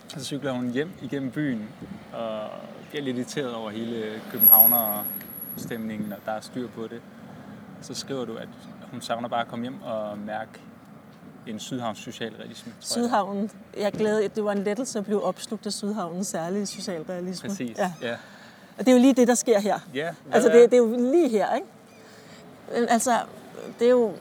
Så 0.07 0.23
cykler 0.23 0.51
hun 0.51 0.69
hjem 0.69 0.91
igennem 1.01 1.31
byen, 1.31 1.67
og 2.13 2.49
bliver 2.89 3.03
lidt 3.03 3.17
irriteret 3.17 3.53
over 3.53 3.69
hele 3.69 4.21
Københavner-stemningen, 4.31 6.13
og 6.13 6.19
der 6.25 6.31
er 6.31 6.41
styr 6.41 6.67
på 6.67 6.83
det. 6.87 7.01
Så 7.81 7.93
skriver 7.93 8.25
du, 8.25 8.35
at 8.35 8.47
hun 8.91 9.01
savner 9.01 9.29
bare 9.29 9.41
at 9.41 9.47
komme 9.47 9.65
hjem 9.65 9.81
og 9.81 10.17
mærke 10.17 10.51
en 11.47 11.59
Sydhavns 11.59 11.99
socialrealisme. 11.99 12.73
Sydhavnen, 12.79 13.51
jeg 13.77 13.91
glæder, 13.91 14.27
det 14.27 14.43
var 14.43 14.51
en 14.51 14.63
lettelse 14.63 14.99
at 14.99 15.05
blive 15.05 15.23
opslugt 15.23 15.65
af 15.65 15.73
Sydhavnens 15.73 16.27
særlige 16.27 16.65
socialrealisme. 16.65 17.49
Præcis, 17.49 17.77
ja. 17.77 17.93
ja. 18.01 18.15
Og 18.77 18.85
det 18.85 18.87
er 18.87 18.91
jo 18.91 19.01
lige 19.01 19.13
det, 19.13 19.27
der 19.27 19.35
sker 19.35 19.59
her. 19.59 19.79
Ja, 19.93 20.09
altså, 20.31 20.49
det, 20.49 20.71
det 20.71 20.73
er 20.73 20.77
jo 20.77 20.95
lige 21.11 21.29
her, 21.29 21.55
ikke? 21.55 21.67
Altså, 22.89 23.17
det 23.79 23.85
er 23.85 23.91
jo... 23.91 24.11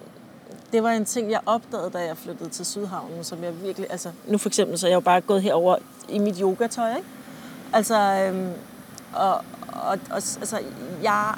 Det 0.72 0.82
var 0.82 0.90
en 0.90 1.04
ting, 1.04 1.30
jeg 1.30 1.40
opdagede, 1.46 1.90
da 1.90 1.98
jeg 1.98 2.16
flyttede 2.16 2.50
til 2.50 2.66
Sydhavnen, 2.66 3.24
som 3.24 3.44
jeg 3.44 3.62
virkelig... 3.62 3.90
Altså, 3.90 4.10
nu 4.26 4.38
for 4.38 4.48
eksempel, 4.48 4.78
så 4.78 4.86
er 4.86 4.90
jeg 4.90 4.94
jo 4.94 5.00
bare 5.00 5.20
gået 5.20 5.42
herover 5.42 5.76
i 6.08 6.18
mit 6.18 6.38
yogatøj, 6.38 6.96
ikke? 6.96 7.08
Altså, 7.72 7.96
øhm, 7.96 8.52
og, 9.14 9.34
og, 9.34 9.98
og 10.10 10.16
altså, 10.16 10.60
jeg 11.02 11.34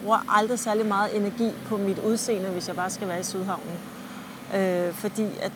bruger 0.00 0.36
aldrig 0.36 0.58
særlig 0.58 0.86
meget 0.86 1.16
energi 1.16 1.52
på 1.66 1.76
mit 1.76 1.98
udseende, 1.98 2.48
hvis 2.48 2.68
jeg 2.68 2.76
bare 2.76 2.90
skal 2.90 3.08
være 3.08 3.20
i 3.20 3.22
Sydhavnen. 3.22 3.78
Øh, 4.56 4.92
fordi 4.92 5.26
at, 5.40 5.52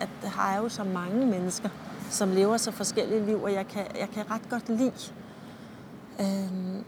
at 0.00 0.08
der 0.22 0.28
har 0.28 0.58
jo 0.58 0.68
så 0.68 0.84
mange 0.84 1.26
mennesker, 1.26 1.68
som 2.10 2.32
lever 2.32 2.56
så 2.56 2.70
forskellige 2.70 3.26
liv, 3.26 3.42
og 3.42 3.52
jeg 3.52 3.68
kan, 3.68 3.86
jeg 3.98 4.08
kan 4.14 4.30
ret 4.30 4.50
godt 4.50 4.68
lide 4.68 4.92
øh, 6.20 6.84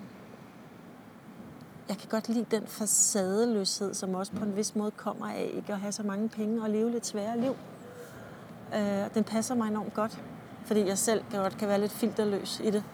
jeg 1.88 1.98
kan 1.98 2.08
godt 2.08 2.28
lide 2.28 2.46
den 2.50 2.66
facadeløshed, 2.66 3.94
som 3.94 4.14
også 4.14 4.32
på 4.32 4.44
en 4.44 4.56
vis 4.56 4.74
måde 4.74 4.90
kommer 4.90 5.26
af 5.26 5.50
ikke 5.54 5.72
at 5.72 5.80
have 5.80 5.92
så 5.92 6.02
mange 6.02 6.28
penge 6.28 6.62
og 6.62 6.70
leve 6.70 6.90
lidt 6.90 7.06
svære 7.06 7.40
liv. 7.40 7.56
Øh, 8.74 9.14
den 9.14 9.24
passer 9.24 9.54
mig 9.54 9.68
enormt 9.68 9.94
godt, 9.94 10.22
fordi 10.64 10.86
jeg 10.86 10.98
selv 10.98 11.24
kan 11.30 11.40
godt 11.40 11.58
kan 11.58 11.68
være 11.68 11.80
lidt 11.80 11.92
filterløs 11.92 12.60
i 12.64 12.70
det. 12.70 12.84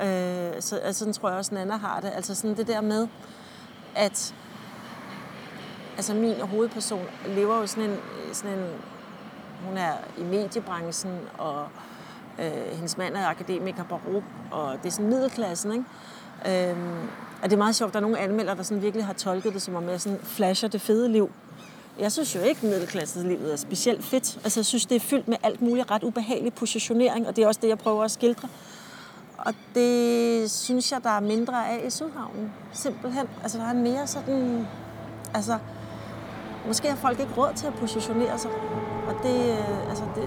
Øh, 0.00 0.62
så 0.62 0.76
altså, 0.76 0.98
sådan 0.98 1.12
tror 1.12 1.28
jeg 1.28 1.38
også, 1.38 1.54
Nana 1.54 1.76
har 1.76 2.00
det. 2.00 2.12
Altså 2.14 2.34
sådan 2.34 2.56
det 2.56 2.66
der 2.66 2.80
med, 2.80 3.08
at 3.94 4.34
altså 5.96 6.14
min 6.14 6.40
hovedperson 6.40 7.04
lever 7.26 7.56
jo 7.56 7.66
sådan 7.66 7.90
en, 7.90 7.96
sådan 8.32 8.58
en 8.58 8.66
hun 9.66 9.76
er 9.76 9.92
i 10.18 10.22
mediebranchen, 10.22 11.18
og 11.38 11.68
øh, 12.38 12.72
hendes 12.72 12.98
mand 12.98 13.16
er 13.16 13.26
akademiker 13.26 13.84
på 13.84 14.00
RUB, 14.08 14.24
og 14.50 14.72
det 14.82 14.88
er 14.88 14.92
sådan 14.92 15.08
middelklassen, 15.08 15.72
ikke? 15.72 16.70
Øh, 16.70 16.76
og 17.42 17.50
det 17.50 17.52
er 17.52 17.58
meget 17.58 17.74
sjovt, 17.74 17.92
der 17.92 17.98
er 17.98 18.02
nogle 18.02 18.18
anmeldere, 18.18 18.56
der 18.56 18.62
sådan 18.62 18.82
virkelig 18.82 19.06
har 19.06 19.12
tolket 19.12 19.54
det 19.54 19.62
som 19.62 19.74
om 19.74 19.88
jeg 19.88 20.00
sådan 20.00 20.18
flasher 20.22 20.68
det 20.68 20.80
fede 20.80 21.08
liv. 21.08 21.30
Jeg 21.98 22.12
synes 22.12 22.34
jo 22.34 22.40
ikke, 22.40 22.58
at 22.58 22.70
middelklasselivet 22.72 23.52
er 23.52 23.56
specielt 23.56 24.04
fedt. 24.04 24.38
Altså, 24.44 24.60
jeg 24.60 24.66
synes, 24.66 24.86
det 24.86 24.96
er 24.96 25.00
fyldt 25.00 25.28
med 25.28 25.36
alt 25.42 25.62
muligt 25.62 25.90
ret 25.90 26.02
ubehagelig 26.02 26.54
positionering, 26.54 27.28
og 27.28 27.36
det 27.36 27.44
er 27.44 27.48
også 27.48 27.60
det, 27.62 27.68
jeg 27.68 27.78
prøver 27.78 28.04
at 28.04 28.10
skildre. 28.10 28.48
Og 29.38 29.54
det 29.74 30.50
synes 30.50 30.92
jeg, 30.92 31.02
der 31.02 31.10
er 31.10 31.20
mindre 31.20 31.68
af 31.68 31.84
i 31.86 31.90
Sydhavnen. 31.90 32.52
Simpelthen. 32.72 33.26
Altså, 33.42 33.58
der 33.58 33.64
er 33.64 33.74
mere 33.74 34.06
sådan... 34.06 34.66
Altså, 35.34 35.58
måske 36.66 36.88
har 36.88 36.96
folk 36.96 37.20
ikke 37.20 37.32
råd 37.36 37.52
til 37.56 37.66
at 37.66 37.74
positionere 37.74 38.38
sig. 38.38 38.50
Og 39.08 39.14
det, 39.22 39.50
øh, 39.50 39.88
altså, 39.88 40.04
det, 40.14 40.22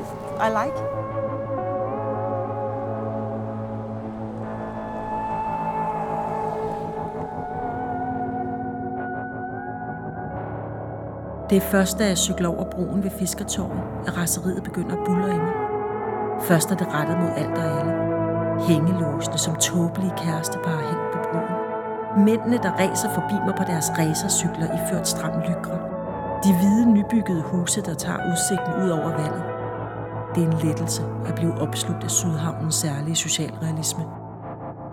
I 0.47 0.49
like. 0.49 1.06
Det 11.50 11.58
er 11.58 11.62
først, 11.62 12.00
da 12.00 12.08
jeg 12.08 12.18
cykler 12.18 12.50
over 12.50 12.63
broen 12.63 13.04
ved 13.04 13.12
Fiskertorvet, 13.20 13.82
at 14.08 14.18
raseriet 14.18 14.63
begynder 14.63 14.96
at 14.96 15.04
bulle 15.06 15.36
i 15.36 15.38
mig. 15.38 15.54
Først 16.42 16.72
er 16.72 16.75
det 16.75 16.88
rettet 16.94 17.18
mod 17.20 17.30
alt 17.38 17.58
og 17.58 17.80
alle. 17.80 17.94
Hængelåsene 18.68 19.38
som 19.38 19.56
tåbelige 19.56 20.13
kærestepar 20.18 20.80
hængt 20.89 21.12
på 21.13 21.20
broen. 21.24 21.56
Mændene, 22.25 22.58
der 22.63 22.72
racer 22.72 23.10
forbi 23.13 23.34
mig 23.46 23.56
på 23.58 23.63
deres 23.63 23.92
racercykler 24.00 24.68
i 24.77 24.80
ført 24.92 25.08
stram 25.08 25.39
lykre. 25.39 25.77
De 26.44 26.51
hvide 26.60 26.86
nybyggede 26.94 27.42
huse, 27.42 27.82
der 27.82 27.94
tager 27.94 28.32
udsigten 28.32 28.74
ud 28.84 28.89
over 28.89 29.10
vandet. 29.22 29.44
Det 30.36 30.44
er 30.44 30.48
en 30.48 30.58
lettelse 30.68 31.04
at 31.27 31.36
blive 31.36 31.58
opslugt 31.62 32.04
af 32.04 32.12
Sydhavnens 32.12 32.75
særlige 32.75 33.16
socialrealisme. 33.16 34.04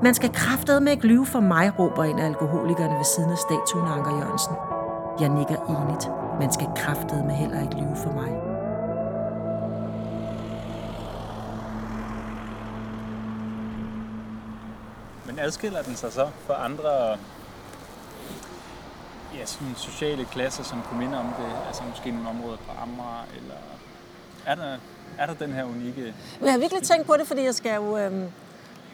Man 0.03 0.15
skal 0.15 0.33
kraftede 0.33 0.81
med 0.81 0.93
ikke 0.93 1.07
lyve 1.07 1.27
for 1.27 1.41
mig, 1.41 1.79
råber 1.79 2.05
en 2.05 2.19
af 2.19 2.27
alkoholikerne 2.27 2.95
ved 2.95 3.05
siden 3.05 3.31
af 3.31 3.39
statuen 3.39 3.89
Anker 3.89 4.11
Jørgensen. 4.19 4.55
Jeg 5.21 5.29
nikker 5.29 5.57
enigt. 5.69 6.24
Man 6.41 6.53
skal 6.53 6.67
kraftede 6.76 7.25
med 7.25 7.35
heller 7.35 7.62
ikke 7.62 7.75
lyve 7.75 7.97
for 7.97 8.12
mig. 8.12 8.31
Men 15.26 15.38
adskiller 15.38 15.83
den 15.83 15.97
sig 15.97 16.12
så 16.12 16.29
for 16.47 16.55
andre 16.55 17.19
ja, 19.35 19.47
sådan 19.47 19.75
sociale 19.76 20.25
klasser, 20.25 20.64
som 20.64 20.83
kunne 20.83 21.00
minde 21.00 21.19
om 21.19 21.26
det? 21.26 21.67
Altså 21.67 21.83
måske 21.91 22.11
nogle 22.11 22.29
områder 22.29 22.57
på 22.57 22.83
Amager, 22.83 23.26
eller 23.37 23.55
er 24.47 24.55
der, 24.55 24.79
er 25.19 25.26
der 25.26 25.35
den 25.35 25.53
her 25.53 25.64
unikke... 25.64 26.14
Jeg 26.41 26.53
har 26.53 26.59
virkelig 26.59 26.83
tænkt 26.83 27.07
på 27.07 27.14
det, 27.19 27.26
fordi 27.26 27.45
jeg 27.45 27.55
skal 27.55 27.75
jo... 27.75 27.99
Øhm, 27.99 28.31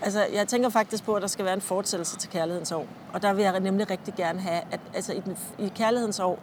altså, 0.03 0.27
jeg 0.33 0.49
tænker 0.49 0.69
faktisk 0.69 1.05
på, 1.05 1.15
at 1.15 1.23
der 1.23 1.29
skal 1.29 1.45
være 1.45 1.55
en 1.55 1.61
fortsættelse 1.61 2.17
til 2.17 2.31
Kærlighedens 2.31 2.73
År. 2.73 2.87
Og 3.13 3.23
der 3.23 3.33
vil 3.33 3.43
jeg 3.43 3.61
nemlig 3.61 3.91
rigtig 3.91 4.15
gerne 4.15 4.41
have, 4.41 4.61
at 4.71 4.81
altså, 4.95 5.13
i, 5.13 5.21
den, 5.21 5.39
i 5.59 5.73
Kærlighedens 5.77 6.21
År, 6.21 6.39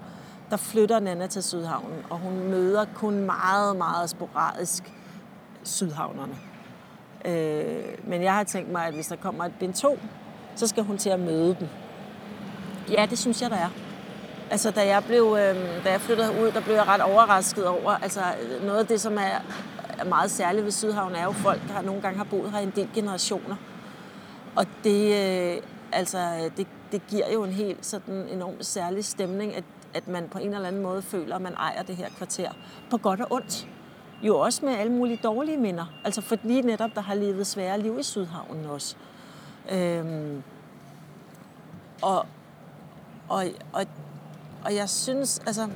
der 0.50 0.58
flytter 0.58 1.00
Nana 1.00 1.27
til 1.27 1.44
Sydhavnen, 1.44 2.00
og 2.10 2.18
hun 2.18 2.34
møder 2.34 2.86
kun 2.96 3.20
meget, 3.20 3.75
meget 3.75 4.10
sporadisk 4.10 4.94
sydhavnerne. 5.63 6.36
Øh, 7.25 7.84
men 8.04 8.24
jeg 8.24 8.34
har 8.34 8.44
tænkt 8.44 8.72
mig, 8.72 8.86
at 8.86 8.94
hvis 8.94 9.08
der 9.08 9.16
kommer 9.16 9.46
et 9.46 9.54
bind 9.60 9.74
2, 9.74 10.00
så 10.56 10.68
skal 10.68 10.84
hun 10.84 10.98
til 10.98 11.10
at 11.10 11.20
møde 11.20 11.56
dem. 11.60 11.68
Ja, 12.92 13.08
det 13.10 13.20
synes 13.20 13.42
jeg, 13.42 13.50
der 13.50 13.56
er. 13.56 13.70
Altså, 14.51 14.72
da 14.72 14.88
jeg, 14.88 15.04
blev, 15.04 15.24
øh, 15.24 15.84
da 15.84 15.92
jeg 15.92 16.01
flyttede 16.01 16.32
ud, 16.42 16.51
der 16.51 16.62
blev 16.62 16.75
jeg 16.75 16.88
ret 16.88 17.01
overrasket 17.01 17.68
over, 17.68 17.92
altså 17.92 18.22
noget 18.62 18.80
af 18.80 18.88
det, 18.88 19.01
som 19.01 19.18
er, 19.18 19.42
er 20.00 20.06
meget 20.06 20.32
særligt 20.32 20.66
ved 20.66 20.72
Sydhavn, 20.72 21.16
er 21.16 21.24
jo 21.24 21.32
folk, 21.32 21.62
der 21.68 21.82
nogle 21.82 22.01
gange 22.01 22.18
har 22.18 22.24
boet 22.24 22.51
her 22.51 22.60
i 22.60 22.63
en 22.63 22.74
del 22.75 22.89
generationer. 22.96 23.56
Og 24.56 24.66
det, 24.84 25.13
øh, 25.13 25.62
altså, 25.92 26.18
øh, 26.18 26.58
det, 26.58 26.68
det 26.92 27.08
giver 27.08 27.32
jo 27.34 27.44
en 27.44 27.51
helt 27.51 27.86
sådan 27.86 28.27
enormt 28.30 28.66
særlig 28.66 29.06
stemning, 29.06 29.56
at, 29.56 29.63
at 29.98 30.08
man 30.08 30.30
på 30.30 30.38
en 30.38 30.54
eller 30.54 30.68
anden 30.68 30.82
måde 30.82 31.01
føler, 31.01 31.36
at 31.36 31.42
man 31.42 31.54
ejer 31.54 31.84
det 31.84 31.96
her 31.96 32.10
kvarter. 32.10 32.51
På 32.89 32.98
godt 32.98 33.22
og 33.22 33.27
ondt. 33.32 33.68
Jo 34.22 34.39
også 34.39 34.66
med 34.66 34.74
alle 34.74 34.92
mulige 34.92 35.20
dårlige 35.24 35.58
minder. 35.58 35.86
Altså 36.04 36.22
for 36.22 36.38
lige 36.44 36.62
netop, 36.62 36.89
der 36.96 37.01
har 37.01 37.16
levet 37.16 37.48
svære 37.48 37.80
liv 37.80 38.00
i 38.00 38.04
Sydhavnen 38.04 38.66
også. 38.66 38.96
Øhm, 39.72 40.44
og, 42.01 42.25
og, 43.30 43.46
og, 43.74 43.86
og 44.66 44.75
jeg 44.75 44.89
synes, 44.89 45.39
altså, 45.46 45.70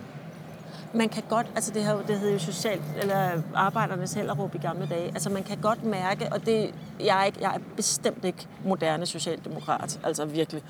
man 0.94 1.10
kan 1.10 1.24
godt, 1.30 1.48
altså 1.56 1.72
det, 1.74 1.84
her, 1.84 2.02
det 2.02 2.20
hedder 2.20 2.34
jo 2.34 2.40
socialt, 2.40 2.82
eller 2.98 3.42
arbejdernes 3.54 4.14
hellerup 4.14 4.56
i 4.56 4.58
gamle 4.58 4.88
dage, 4.90 5.08
altså 5.08 5.30
man 5.30 5.44
kan 5.44 5.58
godt 5.58 5.84
mærke, 5.84 6.28
og 6.32 6.46
det, 6.46 6.74
jeg 7.00 7.22
er, 7.22 7.24
ikke, 7.24 7.38
jeg 7.42 7.56
er 7.56 7.60
bestemt 7.76 8.26
ikke 8.26 8.48
moderne 8.66 9.06
socialdemokrat, 9.06 10.00
altså 10.04 10.26
virkelig, 10.26 10.64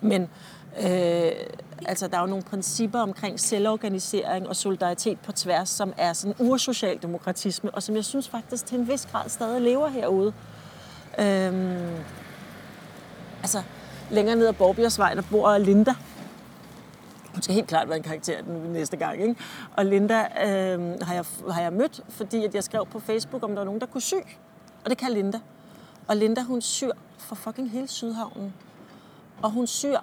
men 0.00 0.28
øh, 0.78 1.32
altså 1.86 2.08
der 2.08 2.16
er 2.16 2.20
jo 2.20 2.26
nogle 2.26 2.44
principper 2.44 2.98
omkring 2.98 3.40
selvorganisering 3.40 4.48
og 4.48 4.56
solidaritet 4.56 5.18
på 5.20 5.32
tværs, 5.32 5.68
som 5.68 5.92
er 5.96 6.12
sådan 6.12 6.34
ursocialdemokratisme, 6.38 7.70
og 7.70 7.82
som 7.82 7.96
jeg 7.96 8.04
synes 8.04 8.28
faktisk 8.28 8.66
til 8.66 8.78
en 8.78 8.88
vis 8.88 9.06
grad 9.12 9.28
stadig 9.28 9.60
lever 9.60 9.88
herude. 9.88 10.32
Øhm, 11.18 11.96
altså, 13.42 13.62
længere 14.10 14.36
ned 14.36 14.46
ad 14.46 14.52
Borbjergsvej, 14.52 15.14
der 15.14 15.22
bor 15.30 15.58
Linda, 15.58 15.94
hun 17.32 17.42
skal 17.42 17.54
helt 17.54 17.66
klart 17.66 17.88
være 17.88 17.96
en 17.96 18.02
karakter 18.02 18.42
den 18.42 18.72
næste 18.72 18.96
gang. 18.96 19.22
Ikke? 19.22 19.36
Og 19.76 19.84
Linda 19.84 20.18
øh, 20.20 21.00
har, 21.02 21.14
jeg, 21.14 21.24
har 21.50 21.62
jeg 21.62 21.72
mødt, 21.72 22.00
fordi 22.08 22.44
at 22.44 22.54
jeg 22.54 22.64
skrev 22.64 22.86
på 22.86 23.00
Facebook, 23.00 23.42
om 23.42 23.50
der 23.50 23.58
var 23.58 23.64
nogen, 23.64 23.80
der 23.80 23.86
kunne 23.86 24.00
sy. 24.00 24.14
Og 24.84 24.90
det 24.90 24.98
kan 24.98 25.12
Linda. 25.12 25.40
Og 26.08 26.16
Linda, 26.16 26.42
hun 26.42 26.60
syr 26.60 26.90
for 27.18 27.34
fucking 27.34 27.70
hele 27.70 27.88
Sydhavnen. 27.88 28.54
Og 29.42 29.50
hun 29.50 29.66
syr 29.66 29.98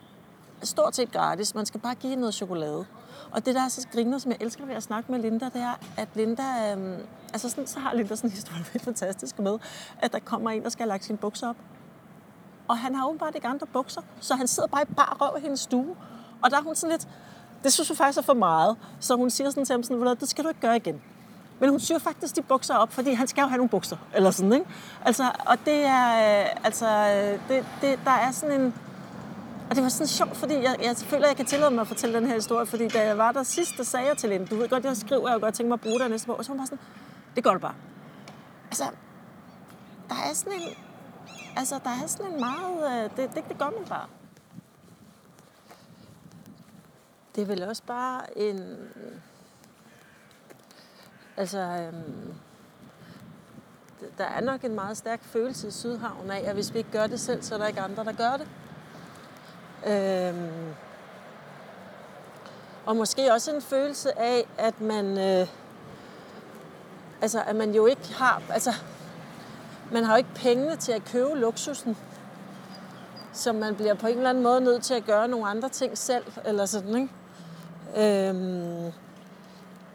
stort 0.61 0.95
set 0.95 1.11
gratis. 1.11 1.55
Man 1.55 1.65
skal 1.65 1.79
bare 1.79 1.95
give 1.95 2.15
noget 2.15 2.33
chokolade. 2.33 2.85
Og 3.31 3.45
det, 3.45 3.55
der 3.55 3.61
er 3.61 3.69
så 3.69 3.87
griner, 3.93 4.17
som 4.17 4.31
jeg 4.31 4.37
elsker 4.41 4.65
ved 4.65 4.75
at 4.75 4.83
snakke 4.83 5.11
med 5.11 5.19
Linda, 5.19 5.45
det 5.45 5.61
er, 5.61 5.79
at 5.97 6.07
Linda... 6.15 6.71
Øhm, 6.71 6.97
altså 7.33 7.49
sådan, 7.49 7.67
så 7.67 7.79
har 7.79 7.93
Linda 7.93 8.15
sådan 8.15 8.29
en 8.29 8.33
historie 8.33 8.63
helt 8.73 8.83
fantastisk 8.83 9.39
med, 9.39 9.57
at 9.99 10.13
der 10.13 10.19
kommer 10.19 10.49
en, 10.49 10.63
der 10.63 10.69
skal 10.69 10.83
have 10.83 10.89
lagt 10.89 11.05
sine 11.05 11.17
bukser 11.17 11.49
op. 11.49 11.55
Og 12.67 12.77
han 12.77 12.95
har 12.95 13.07
åbenbart 13.07 13.35
ikke 13.35 13.47
andre 13.47 13.67
bukser, 13.67 14.01
så 14.19 14.35
han 14.35 14.47
sidder 14.47 14.67
bare 14.67 14.81
i 14.81 14.93
bar 14.93 15.17
røv 15.21 15.37
i 15.37 15.41
hendes 15.41 15.59
stue 15.59 15.95
og 16.41 16.51
der 16.51 16.57
er 16.57 16.61
hun 16.61 16.75
sådan 16.75 16.91
lidt, 16.91 17.07
det 17.63 17.73
synes 17.73 17.87
hun 17.87 17.97
faktisk 17.97 18.17
er 18.17 18.23
for 18.23 18.33
meget. 18.33 18.77
Så 18.99 19.15
hun 19.15 19.29
siger 19.29 19.49
sådan 19.49 19.65
til 19.65 19.73
ham, 19.73 19.83
sådan, 19.83 20.17
det 20.19 20.29
skal 20.29 20.43
du 20.43 20.49
ikke 20.49 20.61
gøre 20.61 20.75
igen. 20.75 21.01
Men 21.59 21.69
hun 21.69 21.79
syr 21.79 21.97
faktisk 21.97 22.35
de 22.35 22.41
bukser 22.41 22.75
op, 22.75 22.91
fordi 22.91 23.13
han 23.13 23.27
skal 23.27 23.41
jo 23.41 23.47
have 23.47 23.57
nogle 23.57 23.69
bukser, 23.69 23.97
eller 24.15 24.31
sådan, 24.31 24.53
ikke? 24.53 24.65
Altså, 25.05 25.23
og 25.45 25.57
det 25.65 25.85
er, 25.85 26.41
øh, 26.41 26.49
altså, 26.63 26.87
øh, 26.87 27.39
det, 27.49 27.65
det, 27.81 27.99
der 28.05 28.11
er 28.11 28.31
sådan 28.31 28.61
en, 28.61 28.73
og 29.69 29.75
det 29.75 29.83
var 29.83 29.89
sådan 29.89 30.07
sjovt, 30.07 30.37
fordi 30.37 30.53
jeg, 30.53 30.75
jeg 30.81 30.97
føler, 30.97 31.23
at 31.23 31.29
jeg 31.29 31.37
kan 31.37 31.45
tillade 31.45 31.71
mig 31.71 31.81
at 31.81 31.87
fortælle 31.87 32.15
den 32.19 32.27
her 32.27 32.35
historie, 32.35 32.65
fordi 32.65 32.87
da 32.87 33.05
jeg 33.05 33.17
var 33.17 33.31
der 33.31 33.43
sidst, 33.43 33.77
der 33.77 33.83
sagde 33.83 34.07
jeg 34.07 34.17
til 34.17 34.31
hende, 34.31 34.47
du 34.47 34.55
ved 34.55 34.69
godt, 34.69 34.85
jeg 34.85 34.97
skriver, 34.97 35.29
jeg 35.29 35.41
godt 35.41 35.55
tænke 35.55 35.67
mig 35.67 35.73
at 35.73 35.81
bruge 35.81 35.99
dig 35.99 36.09
næste 36.09 36.31
år, 36.31 36.35
og 36.35 36.45
så 36.45 36.51
var 36.51 36.53
hun 36.53 36.59
bare 36.59 36.67
sådan, 36.67 36.85
det 37.35 37.43
gør 37.43 37.53
du 37.53 37.59
bare. 37.59 37.75
Altså, 38.65 38.83
der 40.09 40.15
er 40.29 40.33
sådan 40.33 40.53
en, 40.53 40.75
altså, 41.57 41.79
der 41.83 41.89
er 41.89 42.07
sådan 42.07 42.33
en 42.33 42.39
meget... 42.39 43.03
Øh, 43.03 43.09
det, 43.17 43.35
det, 43.35 43.43
det 43.49 43.57
gør 43.57 43.69
man 43.79 43.87
bare. 43.89 44.07
Det 47.35 47.41
er 47.41 47.45
vel 47.45 47.63
også 47.63 47.83
bare 47.83 48.37
en... 48.37 48.77
Altså, 51.37 51.59
øhm, 51.59 52.33
der 54.17 54.23
er 54.23 54.41
nok 54.41 54.63
en 54.63 54.75
meget 54.75 54.97
stærk 54.97 55.23
følelse 55.23 55.67
i 55.67 55.71
Sydhavn 55.71 56.31
af, 56.31 56.43
at 56.45 56.53
hvis 56.53 56.73
vi 56.73 56.77
ikke 56.77 56.91
gør 56.91 57.07
det 57.07 57.19
selv, 57.19 57.41
så 57.41 57.55
er 57.55 57.59
der 57.59 57.67
ikke 57.67 57.81
andre, 57.81 58.03
der 58.03 58.11
gør 58.11 58.37
det. 58.37 58.47
Øhm, 59.87 60.73
og 62.85 62.95
måske 62.95 63.33
også 63.33 63.55
en 63.55 63.61
følelse 63.61 64.19
af, 64.19 64.47
at 64.57 64.81
man, 64.81 65.17
øh, 65.17 65.47
altså, 67.21 67.43
at 67.47 67.55
man 67.55 67.75
jo 67.75 67.85
ikke 67.85 68.13
har, 68.13 68.41
altså, 68.49 68.73
man 69.91 70.03
har 70.03 70.13
jo 70.13 70.17
ikke 70.17 70.35
pengene 70.35 70.75
til 70.75 70.91
at 70.91 71.05
købe 71.05 71.35
luksusen. 71.35 71.97
Så 73.33 73.53
man 73.53 73.75
bliver 73.75 73.93
på 73.93 74.07
en 74.07 74.17
eller 74.17 74.29
anden 74.29 74.43
måde 74.43 74.61
nødt 74.61 74.83
til 74.83 74.93
at 74.93 75.05
gøre 75.05 75.27
nogle 75.27 75.47
andre 75.47 75.69
ting 75.69 75.97
selv, 75.97 76.23
eller 76.45 76.65
sådan, 76.65 76.95
ikke? 76.95 77.09
Øhm, 78.29 78.93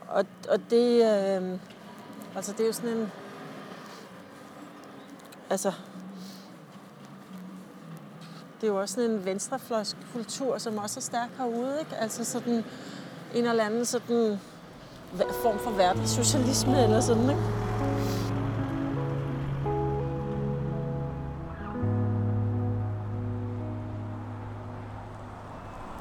og, 0.08 0.24
og 0.48 0.60
det, 0.70 0.96
øh, 0.96 1.58
altså 2.36 2.52
det 2.52 2.60
er 2.60 2.66
jo 2.66 2.72
sådan 2.72 2.90
en, 2.90 3.12
altså, 5.50 5.72
det 8.64 8.71
er 8.71 8.75
jo 8.75 8.80
også 8.80 8.94
sådan 8.94 9.11
en 9.11 9.25
venstrefløjskultur, 9.25 10.59
som 10.59 10.78
også 10.78 11.00
er 11.00 11.02
stærk 11.02 11.28
herude, 11.38 11.76
ikke? 11.80 11.97
Altså 11.97 12.25
sådan 12.25 12.64
en 13.35 13.47
eller 13.47 13.64
anden 13.64 13.85
sådan 13.85 14.40
form 15.42 15.59
for 15.59 15.71
hverdagssocialisme 15.71 16.83
eller 16.83 17.00
sådan, 17.00 17.23
ikke? 17.23 17.42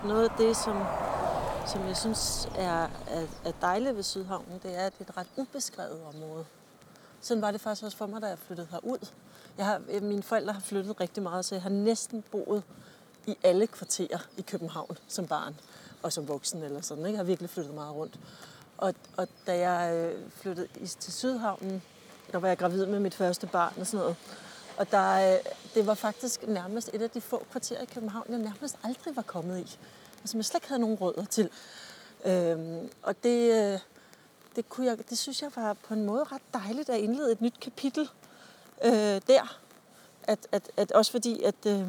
Noget 0.07 0.29
af 0.29 0.35
det, 0.37 0.57
som, 0.57 0.85
som 1.67 1.87
jeg 1.87 1.97
synes 1.97 2.49
er, 2.55 2.83
er, 3.07 3.25
er 3.45 3.51
dejligt 3.61 3.95
ved 3.95 4.03
Sydhavnen, 4.03 4.59
det 4.63 4.79
er, 4.79 4.85
at 4.85 4.93
det 4.99 5.07
er 5.07 5.11
et 5.11 5.17
ret 5.17 5.27
ubeskrevet 5.37 5.99
område. 6.15 6.45
Sådan 7.21 7.41
var 7.41 7.51
det 7.51 7.61
faktisk 7.61 7.83
også 7.83 7.97
for 7.97 8.07
mig, 8.07 8.21
da 8.21 8.27
jeg 8.27 8.39
flyttede 8.39 8.67
herud. 8.71 9.07
Jeg 9.57 9.65
har, 9.65 9.81
øh, 9.89 10.03
mine 10.03 10.23
forældre 10.23 10.53
har 10.53 10.61
flyttet 10.61 10.99
rigtig 10.99 11.23
meget, 11.23 11.45
så 11.45 11.55
jeg 11.55 11.61
har 11.61 11.69
næsten 11.69 12.23
boet 12.31 12.63
i 13.27 13.37
alle 13.43 13.67
kvarterer 13.67 14.17
i 14.37 14.41
København 14.41 14.97
som 15.07 15.27
barn 15.27 15.55
og 16.03 16.13
som 16.13 16.27
voksen 16.27 16.63
eller 16.63 16.81
sådan. 16.81 17.05
Ikke? 17.05 17.13
Jeg 17.13 17.19
har 17.19 17.23
virkelig 17.23 17.49
flyttet 17.49 17.73
meget 17.73 17.95
rundt. 17.95 18.19
Og, 18.77 18.93
og 19.17 19.27
da 19.47 19.69
jeg 19.69 19.95
øh, 19.95 20.29
flyttede 20.31 20.67
til 20.99 21.13
Sydhavnen, 21.13 21.81
der 22.31 22.37
var 22.37 22.47
jeg 22.47 22.57
gravid 22.57 22.85
med 22.85 22.99
mit 22.99 23.15
første 23.15 23.47
barn 23.47 23.73
og 23.79 23.87
sådan 23.87 23.99
noget. 23.99 24.15
Og 24.77 24.91
der, 24.91 25.33
øh, 25.33 25.39
det 25.73 25.87
var 25.87 25.93
faktisk 25.93 26.47
nærmest 26.47 26.89
et 26.93 27.01
af 27.01 27.09
de 27.09 27.21
få 27.21 27.45
kvarterer 27.51 27.81
i 27.81 27.85
København, 27.85 28.25
jeg 28.29 28.37
nærmest 28.37 28.77
aldrig 28.83 29.15
var 29.15 29.21
kommet 29.21 29.59
i. 29.59 29.77
Altså, 30.21 30.37
jeg 30.37 30.45
slet 30.45 30.55
ikke 30.55 30.67
havde 30.67 30.81
nogen 30.81 30.97
rødder 31.01 31.25
til. 31.25 31.49
Øhm, 32.25 32.89
og 33.03 33.23
det, 33.23 33.81
det, 34.55 34.69
kunne 34.69 34.87
jeg, 34.87 35.09
det 35.09 35.17
synes 35.17 35.41
jeg 35.41 35.51
var 35.55 35.73
på 35.73 35.93
en 35.93 36.05
måde 36.05 36.23
ret 36.23 36.41
dejligt 36.53 36.89
at 36.89 36.99
indlede 36.99 37.31
et 37.31 37.41
nyt 37.41 37.59
kapitel 37.61 38.09
øh, 38.83 39.21
der. 39.27 39.57
At, 40.23 40.47
at, 40.51 40.71
at 40.77 40.91
også 40.91 41.11
fordi, 41.11 41.43
at 41.43 41.55
øh, 41.67 41.87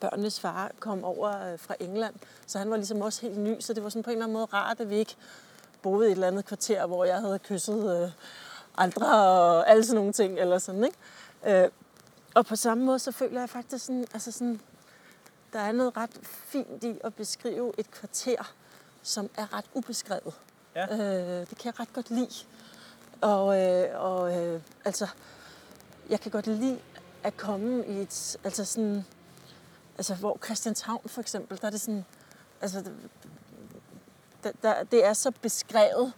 børnenes 0.00 0.40
far 0.40 0.70
kom 0.80 1.04
over 1.04 1.52
øh, 1.52 1.58
fra 1.58 1.74
England, 1.80 2.14
så 2.46 2.58
han 2.58 2.70
var 2.70 2.76
ligesom 2.76 3.00
også 3.00 3.20
helt 3.20 3.38
ny, 3.38 3.60
så 3.60 3.74
det 3.74 3.82
var 3.82 3.88
sådan 3.88 4.02
på 4.02 4.10
en 4.10 4.16
eller 4.16 4.24
anden 4.24 4.32
måde 4.32 4.44
rart, 4.44 4.80
at 4.80 4.90
vi 4.90 4.96
ikke 4.96 5.16
boede 5.82 6.08
i 6.08 6.10
et 6.10 6.12
eller 6.12 6.26
andet 6.26 6.44
kvarter, 6.44 6.86
hvor 6.86 7.04
jeg 7.04 7.20
havde 7.20 7.38
kysset 7.38 8.02
øh, 8.02 8.10
andre 8.76 9.18
og 9.18 9.70
alle 9.70 9.84
sådan 9.84 9.96
nogle 9.96 10.12
ting, 10.12 10.38
eller 10.38 10.58
sådan, 10.58 10.84
ikke? 10.84 11.64
Øh, 11.64 11.70
og 12.34 12.46
på 12.46 12.56
samme 12.56 12.84
måde, 12.84 12.98
så 12.98 13.12
føler 13.12 13.40
jeg 13.40 13.50
faktisk 13.50 13.84
sådan, 13.84 14.06
altså 14.14 14.32
sådan, 14.32 14.60
der 15.52 15.58
er 15.58 15.72
noget 15.72 15.96
ret 15.96 16.10
fint 16.22 16.84
i 16.84 16.98
at 17.04 17.14
beskrive 17.14 17.72
et 17.78 17.90
kvarter, 17.90 18.52
som 19.02 19.30
er 19.36 19.54
ret 19.56 19.64
ubeskrevet. 19.74 20.34
Ja. 20.74 20.86
Øh, 20.92 21.46
det 21.50 21.58
kan 21.58 21.64
jeg 21.64 21.80
ret 21.80 21.92
godt 21.92 22.10
lide. 22.10 22.46
Og, 23.20 23.60
øh, 23.60 24.02
og 24.02 24.36
øh, 24.36 24.60
altså, 24.84 25.06
jeg 26.10 26.20
kan 26.20 26.30
godt 26.30 26.46
lide 26.46 26.78
at 27.22 27.36
komme 27.36 27.86
i 27.86 28.00
et, 28.00 28.36
altså 28.44 28.64
sådan, 28.64 29.04
altså 29.98 30.14
hvor 30.14 30.38
Christianshavn 30.44 31.00
for 31.06 31.20
eksempel, 31.20 31.58
der 31.60 31.66
er 31.66 31.70
det 31.70 31.80
sådan, 31.80 32.04
altså, 32.60 32.84
der, 34.44 34.50
der, 34.62 34.84
det 34.84 35.04
er 35.04 35.12
så 35.12 35.30
beskrevet 35.42 36.12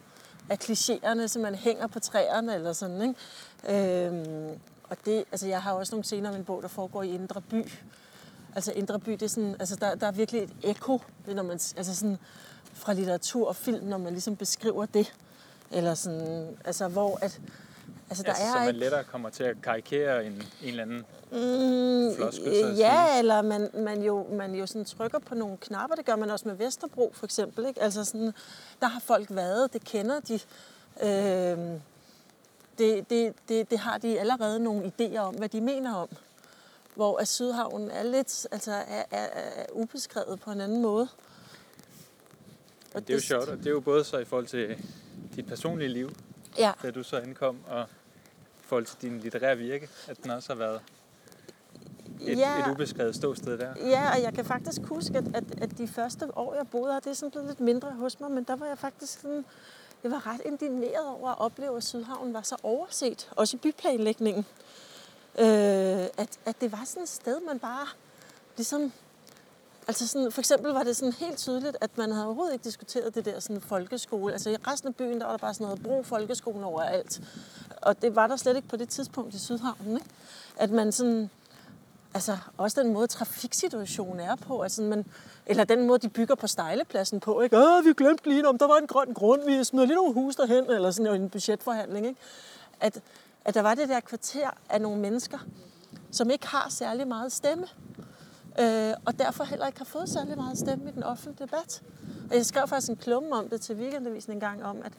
af 0.50 0.58
klichéerne, 0.64 1.26
som 1.26 1.42
man 1.42 1.54
hænger 1.54 1.86
på 1.86 2.00
træerne 2.00 2.54
eller 2.54 2.72
sådan, 2.72 3.02
ikke? 3.02 4.06
Øhm, 4.06 4.60
og 4.90 4.96
det, 5.04 5.24
altså 5.32 5.46
jeg 5.48 5.62
har 5.62 5.72
også 5.72 5.94
nogle 5.94 6.04
scener 6.04 6.30
i 6.30 6.32
min 6.32 6.44
bog, 6.44 6.62
der 6.62 6.68
foregår 6.68 7.02
i 7.02 7.14
Indre 7.14 7.40
By. 7.40 7.64
Altså 8.54 8.72
Indre 8.72 8.98
By, 8.98 9.10
det 9.10 9.22
er 9.22 9.28
sådan, 9.28 9.56
altså 9.60 9.76
der, 9.76 9.94
der 9.94 10.06
er 10.06 10.12
virkelig 10.12 10.42
et 10.42 10.52
ekko, 10.62 11.00
når 11.26 11.42
man, 11.42 11.60
altså 11.76 11.96
sådan 11.96 12.18
fra 12.72 12.92
litteratur 12.92 13.48
og 13.48 13.56
film, 13.56 13.86
når 13.86 13.98
man 13.98 14.12
ligesom 14.12 14.36
beskriver 14.36 14.86
det. 14.86 15.14
Eller 15.70 15.94
sådan, 15.94 16.56
altså 16.64 16.88
hvor 16.88 17.18
at, 17.22 17.40
Altså, 18.10 18.22
der 18.22 18.28
altså, 18.30 18.44
er 18.44 18.52
så 18.52 18.58
man 18.58 18.68
ikke... 18.68 18.80
lettere 18.80 19.04
kommer 19.04 19.30
til 19.30 19.44
at 19.44 19.56
karikere 19.62 20.26
en, 20.26 20.32
en 20.32 20.42
eller 20.62 20.82
anden 20.82 20.98
mm, 21.30 22.16
floskel, 22.16 22.44
så 22.44 22.66
Ja, 22.76 23.06
sige. 23.06 23.18
eller 23.18 23.42
man, 23.42 23.70
man, 23.74 24.02
jo, 24.02 24.26
man 24.32 24.54
jo 24.54 24.66
sådan 24.66 24.84
trykker 24.84 25.18
på 25.18 25.34
nogle 25.34 25.56
knapper. 25.56 25.96
Det 25.96 26.04
gør 26.04 26.16
man 26.16 26.30
også 26.30 26.48
med 26.48 26.54
Vesterbro, 26.56 27.12
for 27.14 27.24
eksempel. 27.24 27.66
Ikke? 27.66 27.82
Altså 27.82 28.04
sådan, 28.04 28.32
der 28.80 28.86
har 28.86 29.00
folk 29.00 29.26
været, 29.30 29.72
det 29.72 29.84
kender 29.84 30.20
de. 30.20 30.34
Øh, 31.02 31.80
det, 32.78 33.10
det, 33.10 33.34
det, 33.48 33.70
det 33.70 33.78
har 33.78 33.98
de 33.98 34.20
allerede 34.20 34.60
nogle 34.60 34.92
idéer 35.00 35.18
om, 35.18 35.34
hvad 35.34 35.48
de 35.48 35.60
mener 35.60 35.94
om. 35.94 36.08
Hvor 36.94 37.18
at 37.18 37.28
Sydhavnen 37.28 37.90
er 37.90 38.02
lidt, 38.02 38.46
altså 38.52 38.72
er, 38.72 39.02
er, 39.10 39.26
er 39.32 39.66
ubeskrevet 39.72 40.40
på 40.40 40.50
en 40.50 40.60
anden 40.60 40.82
måde. 40.82 41.08
Og 42.94 43.00
det 43.00 43.10
er 43.10 43.14
jo 43.14 43.20
sjovt, 43.20 43.48
og 43.48 43.58
det 43.58 43.66
er 43.66 43.70
jo 43.70 43.80
både 43.80 44.04
så 44.04 44.18
i 44.18 44.24
forhold 44.24 44.46
til 44.46 44.84
dit 45.36 45.46
personlige 45.46 45.88
liv, 45.88 46.10
ja. 46.58 46.72
da 46.82 46.90
du 46.90 47.02
så 47.02 47.20
indkom, 47.20 47.58
og 47.66 47.86
forhold 48.70 48.86
til 48.86 48.96
din 49.02 49.20
litterære 49.20 49.56
virke, 49.56 49.88
at 50.08 50.22
den 50.22 50.30
også 50.30 50.52
har 50.52 50.58
været 50.58 50.80
et, 52.20 52.38
ja, 52.38 52.58
et 52.58 52.74
ubeskrevet 52.74 53.14
ståsted 53.14 53.58
der. 53.58 53.74
Ja, 53.76 54.10
og 54.10 54.22
jeg 54.22 54.34
kan 54.34 54.44
faktisk 54.44 54.82
huske, 54.82 55.18
at, 55.18 55.24
at, 55.34 55.44
at 55.62 55.78
de 55.78 55.88
første 55.88 56.38
år, 56.38 56.54
jeg 56.54 56.68
boede 56.68 56.92
her, 56.92 57.00
det 57.00 57.10
er 57.10 57.14
sådan 57.14 57.30
blevet 57.30 57.48
lidt 57.48 57.60
mindre 57.60 57.90
hos 57.90 58.20
mig, 58.20 58.30
men 58.30 58.44
der 58.44 58.56
var 58.56 58.66
jeg 58.66 58.78
faktisk 58.78 59.20
sådan, 59.20 59.44
jeg 60.02 60.10
var 60.10 60.26
ret 60.26 60.40
indineret 60.44 61.06
over 61.06 61.30
at 61.30 61.40
opleve, 61.40 61.76
at 61.76 61.84
Sydhavn 61.84 62.34
var 62.34 62.42
så 62.42 62.56
overset, 62.62 63.30
også 63.36 63.56
i 63.56 63.60
byplanlægningen. 63.60 64.46
Øh, 65.38 65.46
at, 66.18 66.38
at 66.46 66.60
det 66.60 66.72
var 66.72 66.82
sådan 66.84 67.02
et 67.02 67.08
sted, 67.08 67.40
man 67.46 67.58
bare 67.58 67.86
ligesom 68.56 68.92
Altså 69.88 70.08
sådan, 70.08 70.32
for 70.32 70.40
eksempel 70.40 70.72
var 70.72 70.82
det 70.82 70.96
sådan 70.96 71.12
helt 71.12 71.38
tydeligt, 71.38 71.76
at 71.80 71.98
man 71.98 72.12
havde 72.12 72.26
overhovedet 72.26 72.52
ikke 72.52 72.64
diskuteret 72.64 73.14
det 73.14 73.24
der 73.24 73.40
sådan 73.40 73.60
folkeskole. 73.60 74.32
Altså 74.32 74.50
i 74.50 74.56
resten 74.56 74.88
af 74.88 74.94
byen, 74.94 75.20
der 75.20 75.24
var 75.24 75.32
der 75.32 75.38
bare 75.38 75.54
sådan 75.54 75.64
noget 75.64 75.82
brug 75.82 76.06
folkeskole 76.06 76.64
overalt. 76.64 77.20
Og 77.80 78.02
det 78.02 78.16
var 78.16 78.26
der 78.26 78.36
slet 78.36 78.56
ikke 78.56 78.68
på 78.68 78.76
det 78.76 78.88
tidspunkt 78.88 79.34
i 79.34 79.38
Sydhavnen. 79.38 79.94
Ikke? 79.94 80.06
At 80.56 80.70
man 80.70 80.92
sådan, 80.92 81.30
altså 82.14 82.38
også 82.56 82.82
den 82.82 82.92
måde 82.92 83.06
trafiksituationen 83.06 84.20
er 84.20 84.36
på, 84.36 84.62
altså 84.62 84.82
man, 84.82 85.06
eller 85.46 85.64
den 85.64 85.86
måde, 85.86 85.98
de 85.98 86.08
bygger 86.08 86.34
på 86.34 86.46
stejlepladsen 86.46 87.20
på, 87.20 87.40
ikke? 87.40 87.56
Åh, 87.58 87.84
vi 87.84 87.92
glemte 87.92 88.28
lige 88.28 88.48
om 88.48 88.58
der 88.58 88.66
var 88.66 88.76
en 88.76 88.86
grøn 88.86 89.12
grund, 89.14 89.44
vi 89.46 89.64
smider 89.64 89.86
lige 89.86 89.96
nogle 89.96 90.14
hus 90.14 90.36
derhen, 90.36 90.70
eller 90.70 90.90
sådan 90.90 91.22
en 91.22 91.30
budgetforhandling, 91.30 92.06
ikke? 92.06 92.20
At, 92.80 93.00
at 93.44 93.54
der 93.54 93.62
var 93.62 93.74
det 93.74 93.88
der 93.88 94.00
kvarter 94.00 94.50
af 94.68 94.80
nogle 94.80 95.00
mennesker, 95.00 95.38
som 96.10 96.30
ikke 96.30 96.46
har 96.46 96.66
særlig 96.68 97.08
meget 97.08 97.32
stemme 97.32 97.66
øh, 98.58 98.94
og 99.04 99.18
derfor 99.18 99.44
heller 99.44 99.66
ikke 99.66 99.78
har 99.78 99.84
fået 99.84 100.08
særlig 100.08 100.36
meget 100.36 100.58
stemme 100.58 100.88
i 100.88 100.92
den 100.92 101.02
offentlige 101.02 101.46
debat. 101.46 101.82
Og 102.30 102.36
jeg 102.36 102.46
skrev 102.46 102.68
faktisk 102.68 102.90
en 102.90 102.96
klumme 102.96 103.36
om 103.36 103.48
det 103.48 103.60
til 103.60 103.76
weekendavisen 103.76 104.32
en 104.32 104.40
gang 104.40 104.64
om, 104.64 104.76
at, 104.84 104.92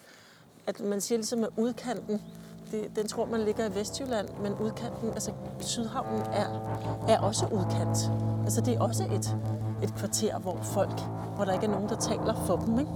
at 0.67 0.79
man 0.79 1.01
siger 1.01 1.17
ligesom, 1.17 1.43
at 1.43 1.49
udkanten, 1.57 2.21
det, 2.71 2.95
den 2.95 3.07
tror 3.07 3.25
man 3.25 3.41
ligger 3.41 3.69
i 3.69 3.75
Vestjylland, 3.75 4.29
men 4.43 4.53
udkanten, 4.53 5.09
altså 5.09 5.31
Sydhavnen 5.59 6.21
er, 6.21 6.47
er 7.07 7.19
også 7.19 7.45
udkant. 7.45 7.97
Altså 8.43 8.61
det 8.61 8.73
er 8.73 8.79
også 8.79 9.03
et, 9.03 9.37
et 9.83 9.95
kvarter, 9.97 10.39
hvor 10.39 10.57
folk, 10.73 10.99
hvor 11.35 11.45
der 11.45 11.53
ikke 11.53 11.65
er 11.65 11.71
nogen, 11.71 11.89
der 11.89 11.99
taler 11.99 12.45
for 12.47 12.55
dem, 12.55 12.79
ikke? 12.79 12.91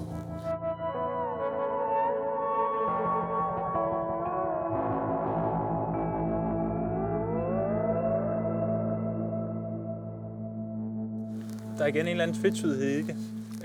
der 11.78 11.84
er 11.84 11.88
igen 11.88 12.02
en 12.02 12.08
eller 12.08 12.24
anden 12.24 12.42
fedtsydighed 12.42 12.98
ikke. 12.98 13.16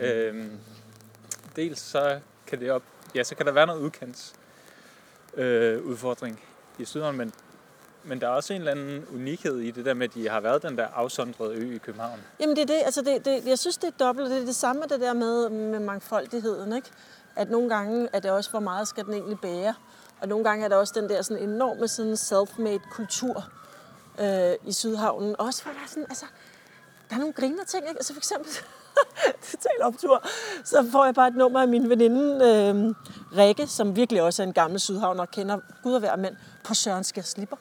Øhm, 0.01 0.51
dels 1.57 1.79
så 1.79 2.19
kan 2.47 2.61
det 2.61 2.71
op, 2.71 2.83
ja, 3.15 3.23
så 3.23 3.35
kan 3.35 3.47
der 3.47 3.53
være 3.53 3.67
noget 3.67 3.81
udkants 3.81 4.35
øh, 5.35 5.87
udfordring 5.87 6.41
i 6.79 6.85
Sydhavn, 6.85 7.17
men, 7.17 7.33
men 8.05 8.21
der 8.21 8.27
er 8.27 8.31
også 8.31 8.53
en 8.53 8.61
eller 8.61 8.73
anden 8.73 9.07
unikhed 9.15 9.59
i 9.59 9.71
det 9.71 9.85
der 9.85 9.95
med, 9.95 10.09
at 10.09 10.15
de 10.15 10.29
har 10.29 10.41
været 10.41 10.63
den 10.63 10.79
der 10.79 10.87
afsondrede 10.87 11.55
ø 11.55 11.75
i 11.75 11.79
København. 11.79 12.21
Jamen 12.41 12.57
det 12.57 12.63
er 12.63 12.67
det, 12.67 12.83
altså 12.85 13.03
det, 13.03 13.25
det, 13.25 13.47
jeg 13.47 13.59
synes 13.59 13.77
det 13.77 13.87
er 13.87 14.05
dobbelt, 14.05 14.31
det 14.31 14.41
er 14.41 14.45
det 14.45 14.57
samme 14.57 14.83
det 14.83 15.01
der 15.01 15.13
med, 15.13 15.49
med 15.49 15.81
mangfoldigheden, 15.81 16.73
ikke? 16.73 16.91
At 17.37 17.51
nogle 17.51 17.69
gange 17.69 18.09
er 18.13 18.21
det 18.21 18.31
også, 18.31 18.51
hvor 18.51 18.61
meget 18.61 18.89
skal 18.89 19.05
den 19.05 19.15
egentlig 19.15 19.41
bære, 19.41 19.75
og 20.21 20.29
nogle 20.29 20.45
gange 20.45 20.65
er 20.65 20.69
der 20.69 20.77
også 20.77 20.93
den 20.97 21.09
der 21.09 21.23
sådan 21.23 21.43
enorme 21.43 21.89
sådan 21.89 22.15
self-made 22.15 22.91
kultur, 22.93 23.45
øh, 24.21 24.55
i 24.65 24.73
Sydhavnen. 24.73 25.37
Også 25.39 25.63
hvor 25.63 25.73
der 25.73 25.79
er 25.79 25.89
sådan, 25.89 26.07
altså, 26.09 26.27
der 27.09 27.15
er 27.15 27.19
nogle 27.21 27.33
griner 27.33 27.65
ting, 27.65 27.83
ikke? 27.89 27.99
Altså 27.99 28.13
for 28.13 28.21
eksempel, 28.21 28.53
total 29.51 29.83
optur, 29.83 30.27
så 30.65 30.89
får 30.93 31.05
jeg 31.05 31.15
bare 31.15 31.29
et 31.29 31.37
nummer 31.37 31.61
af 31.61 31.69
min 31.69 31.89
veninde 31.89 32.45
øh, 32.45 32.95
Rikke, 33.39 33.67
som 33.67 33.97
virkelig 33.97 34.23
også 34.23 34.43
er 34.43 34.47
en 34.47 34.53
gammel 34.53 34.81
sydhavner 34.81 35.23
og 35.23 35.31
kender 35.31 35.59
Gud 35.83 35.93
og 35.93 36.01
hver 36.01 36.17
mænd, 36.17 36.37
på 36.65 36.75
Søren 36.75 37.05
Skær 37.05 37.23
Slipper. 37.23 37.57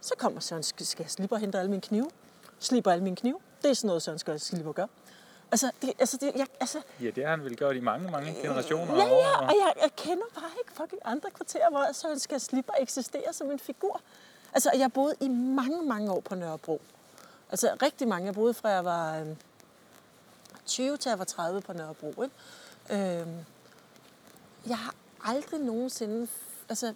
Så 0.00 0.14
kommer 0.18 0.40
Søren 0.40 0.62
Skær 0.62 1.04
Slipper 1.08 1.36
og 1.36 1.40
henter 1.40 1.58
alle 1.58 1.70
mine 1.70 1.82
knive. 1.82 2.10
Slipper 2.58 2.90
alle 2.90 3.04
mine 3.04 3.16
knive. 3.16 3.38
Det 3.62 3.70
er 3.70 3.74
sådan 3.74 3.86
noget, 3.86 4.02
Søren 4.02 4.18
Skær 4.18 4.36
Slipper 4.36 4.72
gør. 4.72 4.86
Altså, 5.50 5.70
det, 5.82 5.92
altså, 5.98 6.16
det, 6.20 6.32
jeg, 6.36 6.46
altså, 6.60 6.78
Ja, 7.02 7.10
det 7.10 7.24
har 7.24 7.30
han 7.30 7.44
vel 7.44 7.56
gjort 7.56 7.76
i 7.76 7.80
mange, 7.80 8.10
mange 8.10 8.36
generationer. 8.42 8.96
ja, 8.96 9.04
ja, 9.04 9.38
og 9.38 9.54
jeg, 9.64 9.72
jeg 9.82 9.90
kender 9.96 10.24
bare 10.34 10.50
ikke 10.58 10.72
fucking 10.76 11.02
andre 11.04 11.30
kvarterer, 11.30 11.70
hvor 11.70 11.92
Søren 11.92 12.18
Skær 12.18 12.38
Slipper 12.38 12.72
eksisterer 12.80 13.32
som 13.32 13.50
en 13.50 13.58
figur. 13.58 14.00
Altså, 14.52 14.70
jeg 14.78 14.92
boede 14.92 15.14
i 15.20 15.28
mange, 15.28 15.82
mange 15.82 16.12
år 16.12 16.20
på 16.20 16.34
Nørrebro. 16.34 16.80
Altså, 17.50 17.70
rigtig 17.82 18.08
mange. 18.08 18.26
Jeg 18.26 18.34
boede 18.34 18.54
fra 18.54 18.68
jeg 18.68 18.84
var 18.84 19.18
øh, 19.18 19.26
20 20.66 20.96
til 20.96 21.08
jeg 21.10 21.18
var 21.18 21.24
30 21.24 21.60
på 21.60 21.72
Nørrebro. 21.72 22.22
Ikke? 22.22 22.34
Øh, 22.90 23.26
jeg 24.68 24.78
har 24.78 24.94
aldrig 25.24 25.60
nogensinde... 25.60 26.28
Altså, 26.68 26.94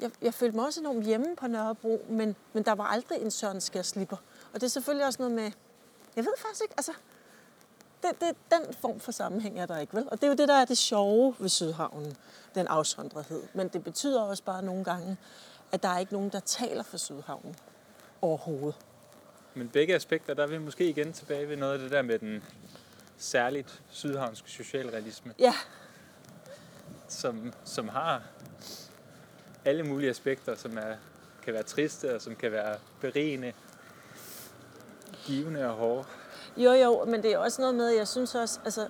jeg, 0.00 0.10
jeg 0.22 0.34
følte 0.34 0.56
mig 0.56 0.66
også 0.66 0.80
enormt 0.80 1.04
hjemme 1.04 1.36
på 1.36 1.46
Nørrebro, 1.46 2.04
men, 2.08 2.36
men 2.52 2.62
der 2.62 2.72
var 2.72 2.84
aldrig 2.84 3.22
en 3.22 3.30
Søren 3.30 3.60
Slipper. 3.60 4.16
Og 4.52 4.60
det 4.60 4.62
er 4.62 4.68
selvfølgelig 4.68 5.06
også 5.06 5.22
noget 5.22 5.34
med... 5.34 5.50
Jeg 6.16 6.24
ved 6.24 6.32
faktisk 6.38 6.62
ikke, 6.62 6.74
altså... 6.76 6.92
Det, 8.02 8.10
det, 8.20 8.36
den 8.50 8.74
form 8.74 9.00
for 9.00 9.12
sammenhæng 9.12 9.60
er 9.60 9.66
der 9.66 9.78
ikke, 9.78 9.96
vel? 9.96 10.08
Og 10.10 10.20
det 10.20 10.24
er 10.24 10.28
jo 10.28 10.34
det, 10.34 10.48
der 10.48 10.54
er 10.54 10.64
det 10.64 10.78
sjove 10.78 11.34
ved 11.38 11.48
Sydhavnen, 11.48 12.16
den 12.54 12.66
afsondrethed. 12.66 13.42
Men 13.54 13.68
det 13.68 13.84
betyder 13.84 14.22
også 14.22 14.42
bare 14.42 14.62
nogle 14.62 14.84
gange, 14.84 15.16
at 15.72 15.82
der 15.82 15.88
er 15.88 15.98
ikke 15.98 16.12
nogen, 16.12 16.30
der 16.30 16.40
taler 16.40 16.82
for 16.82 16.96
Sydhavnen 16.96 17.56
overhovedet. 18.22 18.76
Men 19.54 19.68
begge 19.68 19.94
aspekter, 19.94 20.34
der 20.34 20.42
er 20.42 20.46
vi 20.46 20.58
måske 20.58 20.88
igen 20.88 21.12
tilbage 21.12 21.48
ved 21.48 21.56
noget 21.56 21.72
af 21.72 21.78
det 21.78 21.90
der 21.90 22.02
med 22.02 22.18
den 22.18 22.44
særligt 23.18 23.82
sydhavnske 23.90 24.50
socialrealisme, 24.50 25.34
Ja, 25.38 25.54
som, 27.08 27.52
som 27.64 27.88
har 27.88 28.22
alle 29.64 29.82
mulige 29.82 30.10
aspekter, 30.10 30.54
som 30.54 30.78
er, 30.78 30.94
kan 31.42 31.54
være 31.54 31.62
triste 31.62 32.14
og 32.14 32.20
som 32.20 32.36
kan 32.36 32.52
være 32.52 32.76
berigende, 33.00 33.52
givende 35.26 35.66
og 35.66 35.76
hårde. 35.76 36.04
jo 36.56 36.72
jo, 36.72 37.04
men 37.04 37.22
det 37.22 37.32
er 37.32 37.38
også 37.38 37.60
noget 37.60 37.74
med, 37.74 37.88
jeg 37.88 38.08
synes 38.08 38.34
også, 38.34 38.60
altså... 38.64 38.88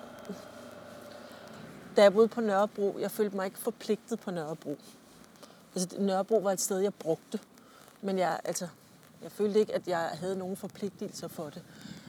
Da 1.95 2.01
jeg 2.01 2.13
boede 2.13 2.27
på 2.27 2.41
Nørrebro, 2.41 2.97
jeg 2.99 3.11
følte 3.11 3.35
mig 3.35 3.45
ikke 3.45 3.59
forpligtet 3.59 4.19
på 4.19 4.31
Nørrebro. 4.31 4.77
Altså, 5.75 5.97
Nørrebro 5.99 6.37
var 6.37 6.51
et 6.51 6.61
sted, 6.61 6.79
jeg 6.79 6.93
brugte. 6.93 7.39
Men 8.01 8.19
jeg, 8.19 8.39
altså, 8.43 8.67
jeg 9.23 9.31
følte 9.31 9.59
ikke, 9.59 9.75
at 9.75 9.87
jeg 9.87 10.09
havde 10.13 10.35
nogen 10.35 10.57
forpligtelser 10.57 11.27
for 11.27 11.49
det. 11.49 11.61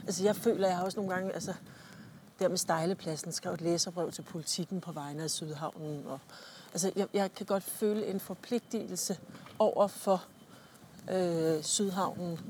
Altså, 0.06 0.24
jeg 0.24 0.36
føler, 0.36 0.68
jeg 0.68 0.76
har 0.76 0.84
også 0.84 1.00
nogle 1.00 1.14
gange, 1.14 1.32
altså, 1.32 1.54
der 2.38 2.48
med 2.48 2.56
Stejlepladsen, 2.56 3.32
skrev 3.32 3.52
et 3.52 3.60
læserbrev 3.60 4.12
til 4.12 4.22
politikken 4.22 4.80
på 4.80 4.92
vegne 4.92 5.22
af 5.22 5.30
Sydhavnen. 5.30 6.06
Og, 6.06 6.18
altså, 6.72 6.92
jeg, 6.96 7.06
jeg 7.14 7.34
kan 7.34 7.46
godt 7.46 7.62
føle 7.62 8.06
en 8.06 8.20
forpligtelse 8.20 9.18
over 9.58 9.86
for 9.86 10.24
øh, 11.10 11.62
Sydhavnen. 11.62 12.40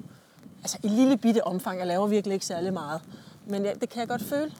Altså, 0.58 0.78
i 0.82 0.88
lille 0.88 1.16
bitte 1.16 1.44
omfang. 1.44 1.78
Jeg 1.78 1.86
laver 1.86 2.06
virkelig 2.06 2.34
ikke 2.34 2.46
særlig 2.46 2.72
meget. 2.72 3.00
Men 3.46 3.64
jeg, 3.64 3.80
det 3.80 3.88
kan 3.88 4.00
jeg 4.00 4.08
godt 4.08 4.22
føle, 4.22 4.52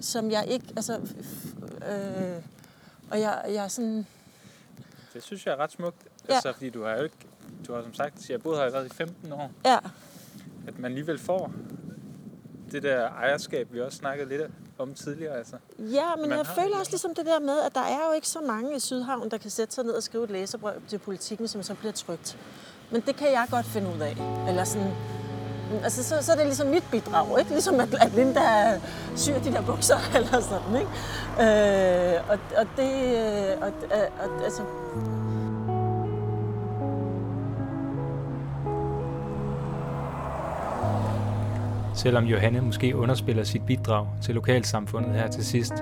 som 0.00 0.30
jeg 0.30 0.46
ikke, 0.48 0.66
altså, 0.76 0.94
øh, 1.88 2.42
og 3.10 3.20
jeg, 3.20 3.44
jeg 3.48 3.64
er 3.64 3.68
sådan, 3.68 4.06
Det 5.14 5.22
synes 5.22 5.46
jeg 5.46 5.52
er 5.52 5.56
ret 5.56 5.72
smukt. 5.72 5.96
Ja. 6.28 6.34
Altså, 6.34 6.52
fordi 6.52 6.70
du 6.70 6.82
har 6.82 6.96
jo 6.96 7.02
ikke, 7.02 7.16
du 7.66 7.74
har 7.74 7.82
som 7.82 7.94
sagt, 7.94 8.28
jeg 8.28 8.34
har 8.34 8.38
boet 8.38 8.56
her 8.56 8.64
allerede 8.64 8.86
i 8.86 8.90
15 8.90 9.32
år, 9.32 9.50
ja, 9.64 9.78
at 10.66 10.78
man 10.78 10.84
alligevel 10.84 11.18
får 11.18 11.52
det 12.72 12.82
der 12.82 13.08
ejerskab, 13.08 13.68
vi 13.72 13.80
også 13.80 13.98
snakkede 13.98 14.28
lidt 14.28 14.42
om 14.78 14.94
tidligere. 14.94 15.36
Altså. 15.36 15.56
Ja, 15.78 16.16
men 16.20 16.28
Man 16.28 16.38
jeg 16.38 16.46
føler 16.46 16.68
det. 16.68 16.78
også 16.78 16.92
ligesom 16.92 17.14
det 17.14 17.26
der 17.26 17.40
med, 17.40 17.60
at 17.66 17.74
der 17.74 17.80
er 17.80 18.06
jo 18.08 18.12
ikke 18.14 18.28
så 18.28 18.40
mange 18.40 18.76
i 18.76 18.80
Sydhavn, 18.80 19.30
der 19.30 19.38
kan 19.38 19.50
sætte 19.50 19.74
sig 19.74 19.84
ned 19.84 19.92
og 19.92 20.02
skrive 20.02 20.24
et 20.24 20.30
læserbrev 20.30 20.74
til 20.88 20.98
politikken, 20.98 21.48
som 21.48 21.62
så 21.62 21.74
bliver 21.74 21.92
trygt. 21.92 22.38
Men 22.90 23.00
det 23.00 23.16
kan 23.16 23.26
jeg 23.32 23.46
godt 23.50 23.66
finde 23.66 23.88
ud 23.96 24.00
af. 24.00 24.16
Eller 24.48 24.64
sådan, 24.64 24.92
altså, 25.82 26.02
så, 26.04 26.22
så 26.22 26.32
er 26.32 26.36
det 26.36 26.46
ligesom 26.46 26.66
mit 26.66 26.84
bidrag, 26.90 27.38
ikke? 27.38 27.50
Ligesom 27.50 27.80
at, 27.80 27.94
at 27.94 28.12
Linda 28.14 28.80
syr 29.16 29.38
de 29.38 29.52
der 29.52 29.62
bukser, 29.66 29.96
eller 30.16 30.40
sådan, 30.40 30.74
ikke? 30.76 30.90
Øh, 32.16 32.30
og, 32.30 32.38
og 32.56 32.66
det, 32.76 32.92
øh, 33.16 33.62
og, 33.62 33.72
og, 33.90 34.02
og, 34.20 34.44
altså, 34.44 34.62
Selvom 42.04 42.24
Johanne 42.24 42.60
måske 42.60 42.96
underspiller 42.96 43.44
sit 43.44 43.66
bidrag 43.66 44.06
til 44.22 44.34
lokalsamfundet 44.34 45.12
her 45.12 45.28
til 45.28 45.44
sidst, 45.44 45.76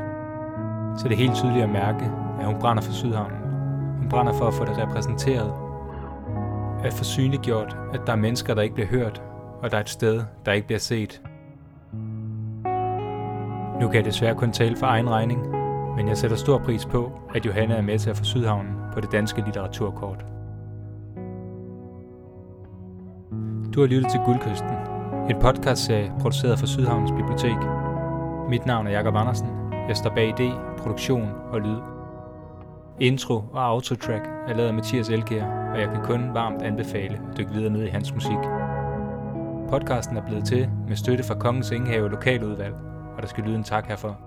så 0.97 1.03
er 1.05 1.09
det 1.09 1.17
helt 1.17 1.35
tydeligt 1.35 1.65
at 1.65 1.71
mærke, 1.71 2.05
at 2.41 2.47
hun 2.47 2.61
brænder 2.61 2.83
for 2.83 2.93
Sydhavnen. 2.93 3.39
Hun 3.99 4.09
brænder 4.09 4.33
for 4.33 4.45
at 4.45 4.55
få 4.55 4.65
det 4.65 4.79
repræsenteret. 4.79 5.53
At 6.85 6.93
få 6.93 7.05
synliggjort, 7.05 7.77
at 7.95 8.01
der 8.07 8.13
er 8.13 8.17
mennesker, 8.17 8.55
der 8.55 8.63
ikke 8.63 8.75
bliver 8.75 8.89
hørt, 8.89 9.23
og 9.63 9.71
der 9.71 9.77
er 9.77 9.81
et 9.81 9.89
sted, 9.89 10.23
der 10.47 10.53
ikke 10.53 10.67
bliver 10.67 10.81
set. 10.81 11.23
Nu 13.81 13.89
kan 13.89 13.95
jeg 13.95 14.05
desværre 14.05 14.35
kun 14.35 14.53
tale 14.53 14.77
for 14.77 14.87
egen 14.87 15.11
regning, 15.11 15.41
men 15.97 16.09
jeg 16.09 16.17
sætter 16.19 16.37
stor 16.37 16.59
pris 16.59 16.87
på, 16.87 17.13
at 17.35 17.47
Johanne 17.47 17.75
er 17.75 17.83
med 17.83 17.99
til 17.99 18.11
at 18.11 18.17
få 18.17 18.25
Sydhavnen 18.25 18.75
på 18.93 19.01
det 19.01 19.13
danske 19.13 19.43
litteraturkort. 19.45 20.25
Du 23.75 23.81
har 23.81 23.87
lyttet 23.87 24.11
til 24.11 24.21
Guldkysten, 24.25 25.02
en 25.31 25.41
podcastserie 25.41 26.13
produceret 26.21 26.59
for 26.59 26.67
Sydhavns 26.67 27.11
Bibliotek. 27.11 27.57
Mit 28.49 28.67
navn 28.67 28.87
er 28.87 28.91
Jakob 28.91 29.17
Andersen. 29.17 29.49
Jeg 29.89 29.97
står 29.97 30.11
bag 30.11 30.41
idé, 30.41 30.79
produktion 30.79 31.29
og 31.53 31.61
lyd. 31.61 31.79
Intro 33.01 33.35
og 33.53 33.75
outro-track 33.75 34.29
er 34.49 34.55
lavet 34.55 34.69
af 34.69 34.75
Mathias 34.75 35.09
Elgær, 35.09 35.45
og 35.73 35.81
jeg 35.81 35.89
kan 35.89 36.05
kun 36.05 36.35
varmt 36.35 36.63
anbefale 36.63 37.21
at 37.31 37.39
dykke 37.39 37.53
videre 37.53 37.73
ned 37.73 37.83
i 37.83 37.89
hans 37.89 38.15
musik. 38.15 38.39
Podcasten 39.71 40.17
er 40.17 40.23
blevet 40.27 40.45
til 40.45 40.69
med 40.89 40.97
støtte 40.97 41.25
fra 41.25 41.35
Kongens 41.35 41.71
Ingehave 41.71 42.11
Lokaludvalg, 42.11 42.75
og 43.17 43.23
der 43.23 43.29
skal 43.29 43.45
lyde 43.45 43.57
en 43.57 43.65
tak 43.65 43.87
herfor. 43.87 44.19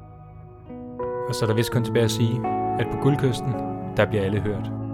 Og 1.30 1.36
så 1.36 1.46
er 1.46 1.48
der 1.48 1.56
vist 1.56 1.72
kun 1.72 1.84
tilbage 1.84 2.06
at 2.06 2.12
sige, 2.12 2.42
at 2.80 2.88
på 2.92 2.98
Guldkysten, 3.02 3.54
der 3.98 4.06
bliver 4.06 4.24
alle 4.24 4.40
hørt. 4.40 4.85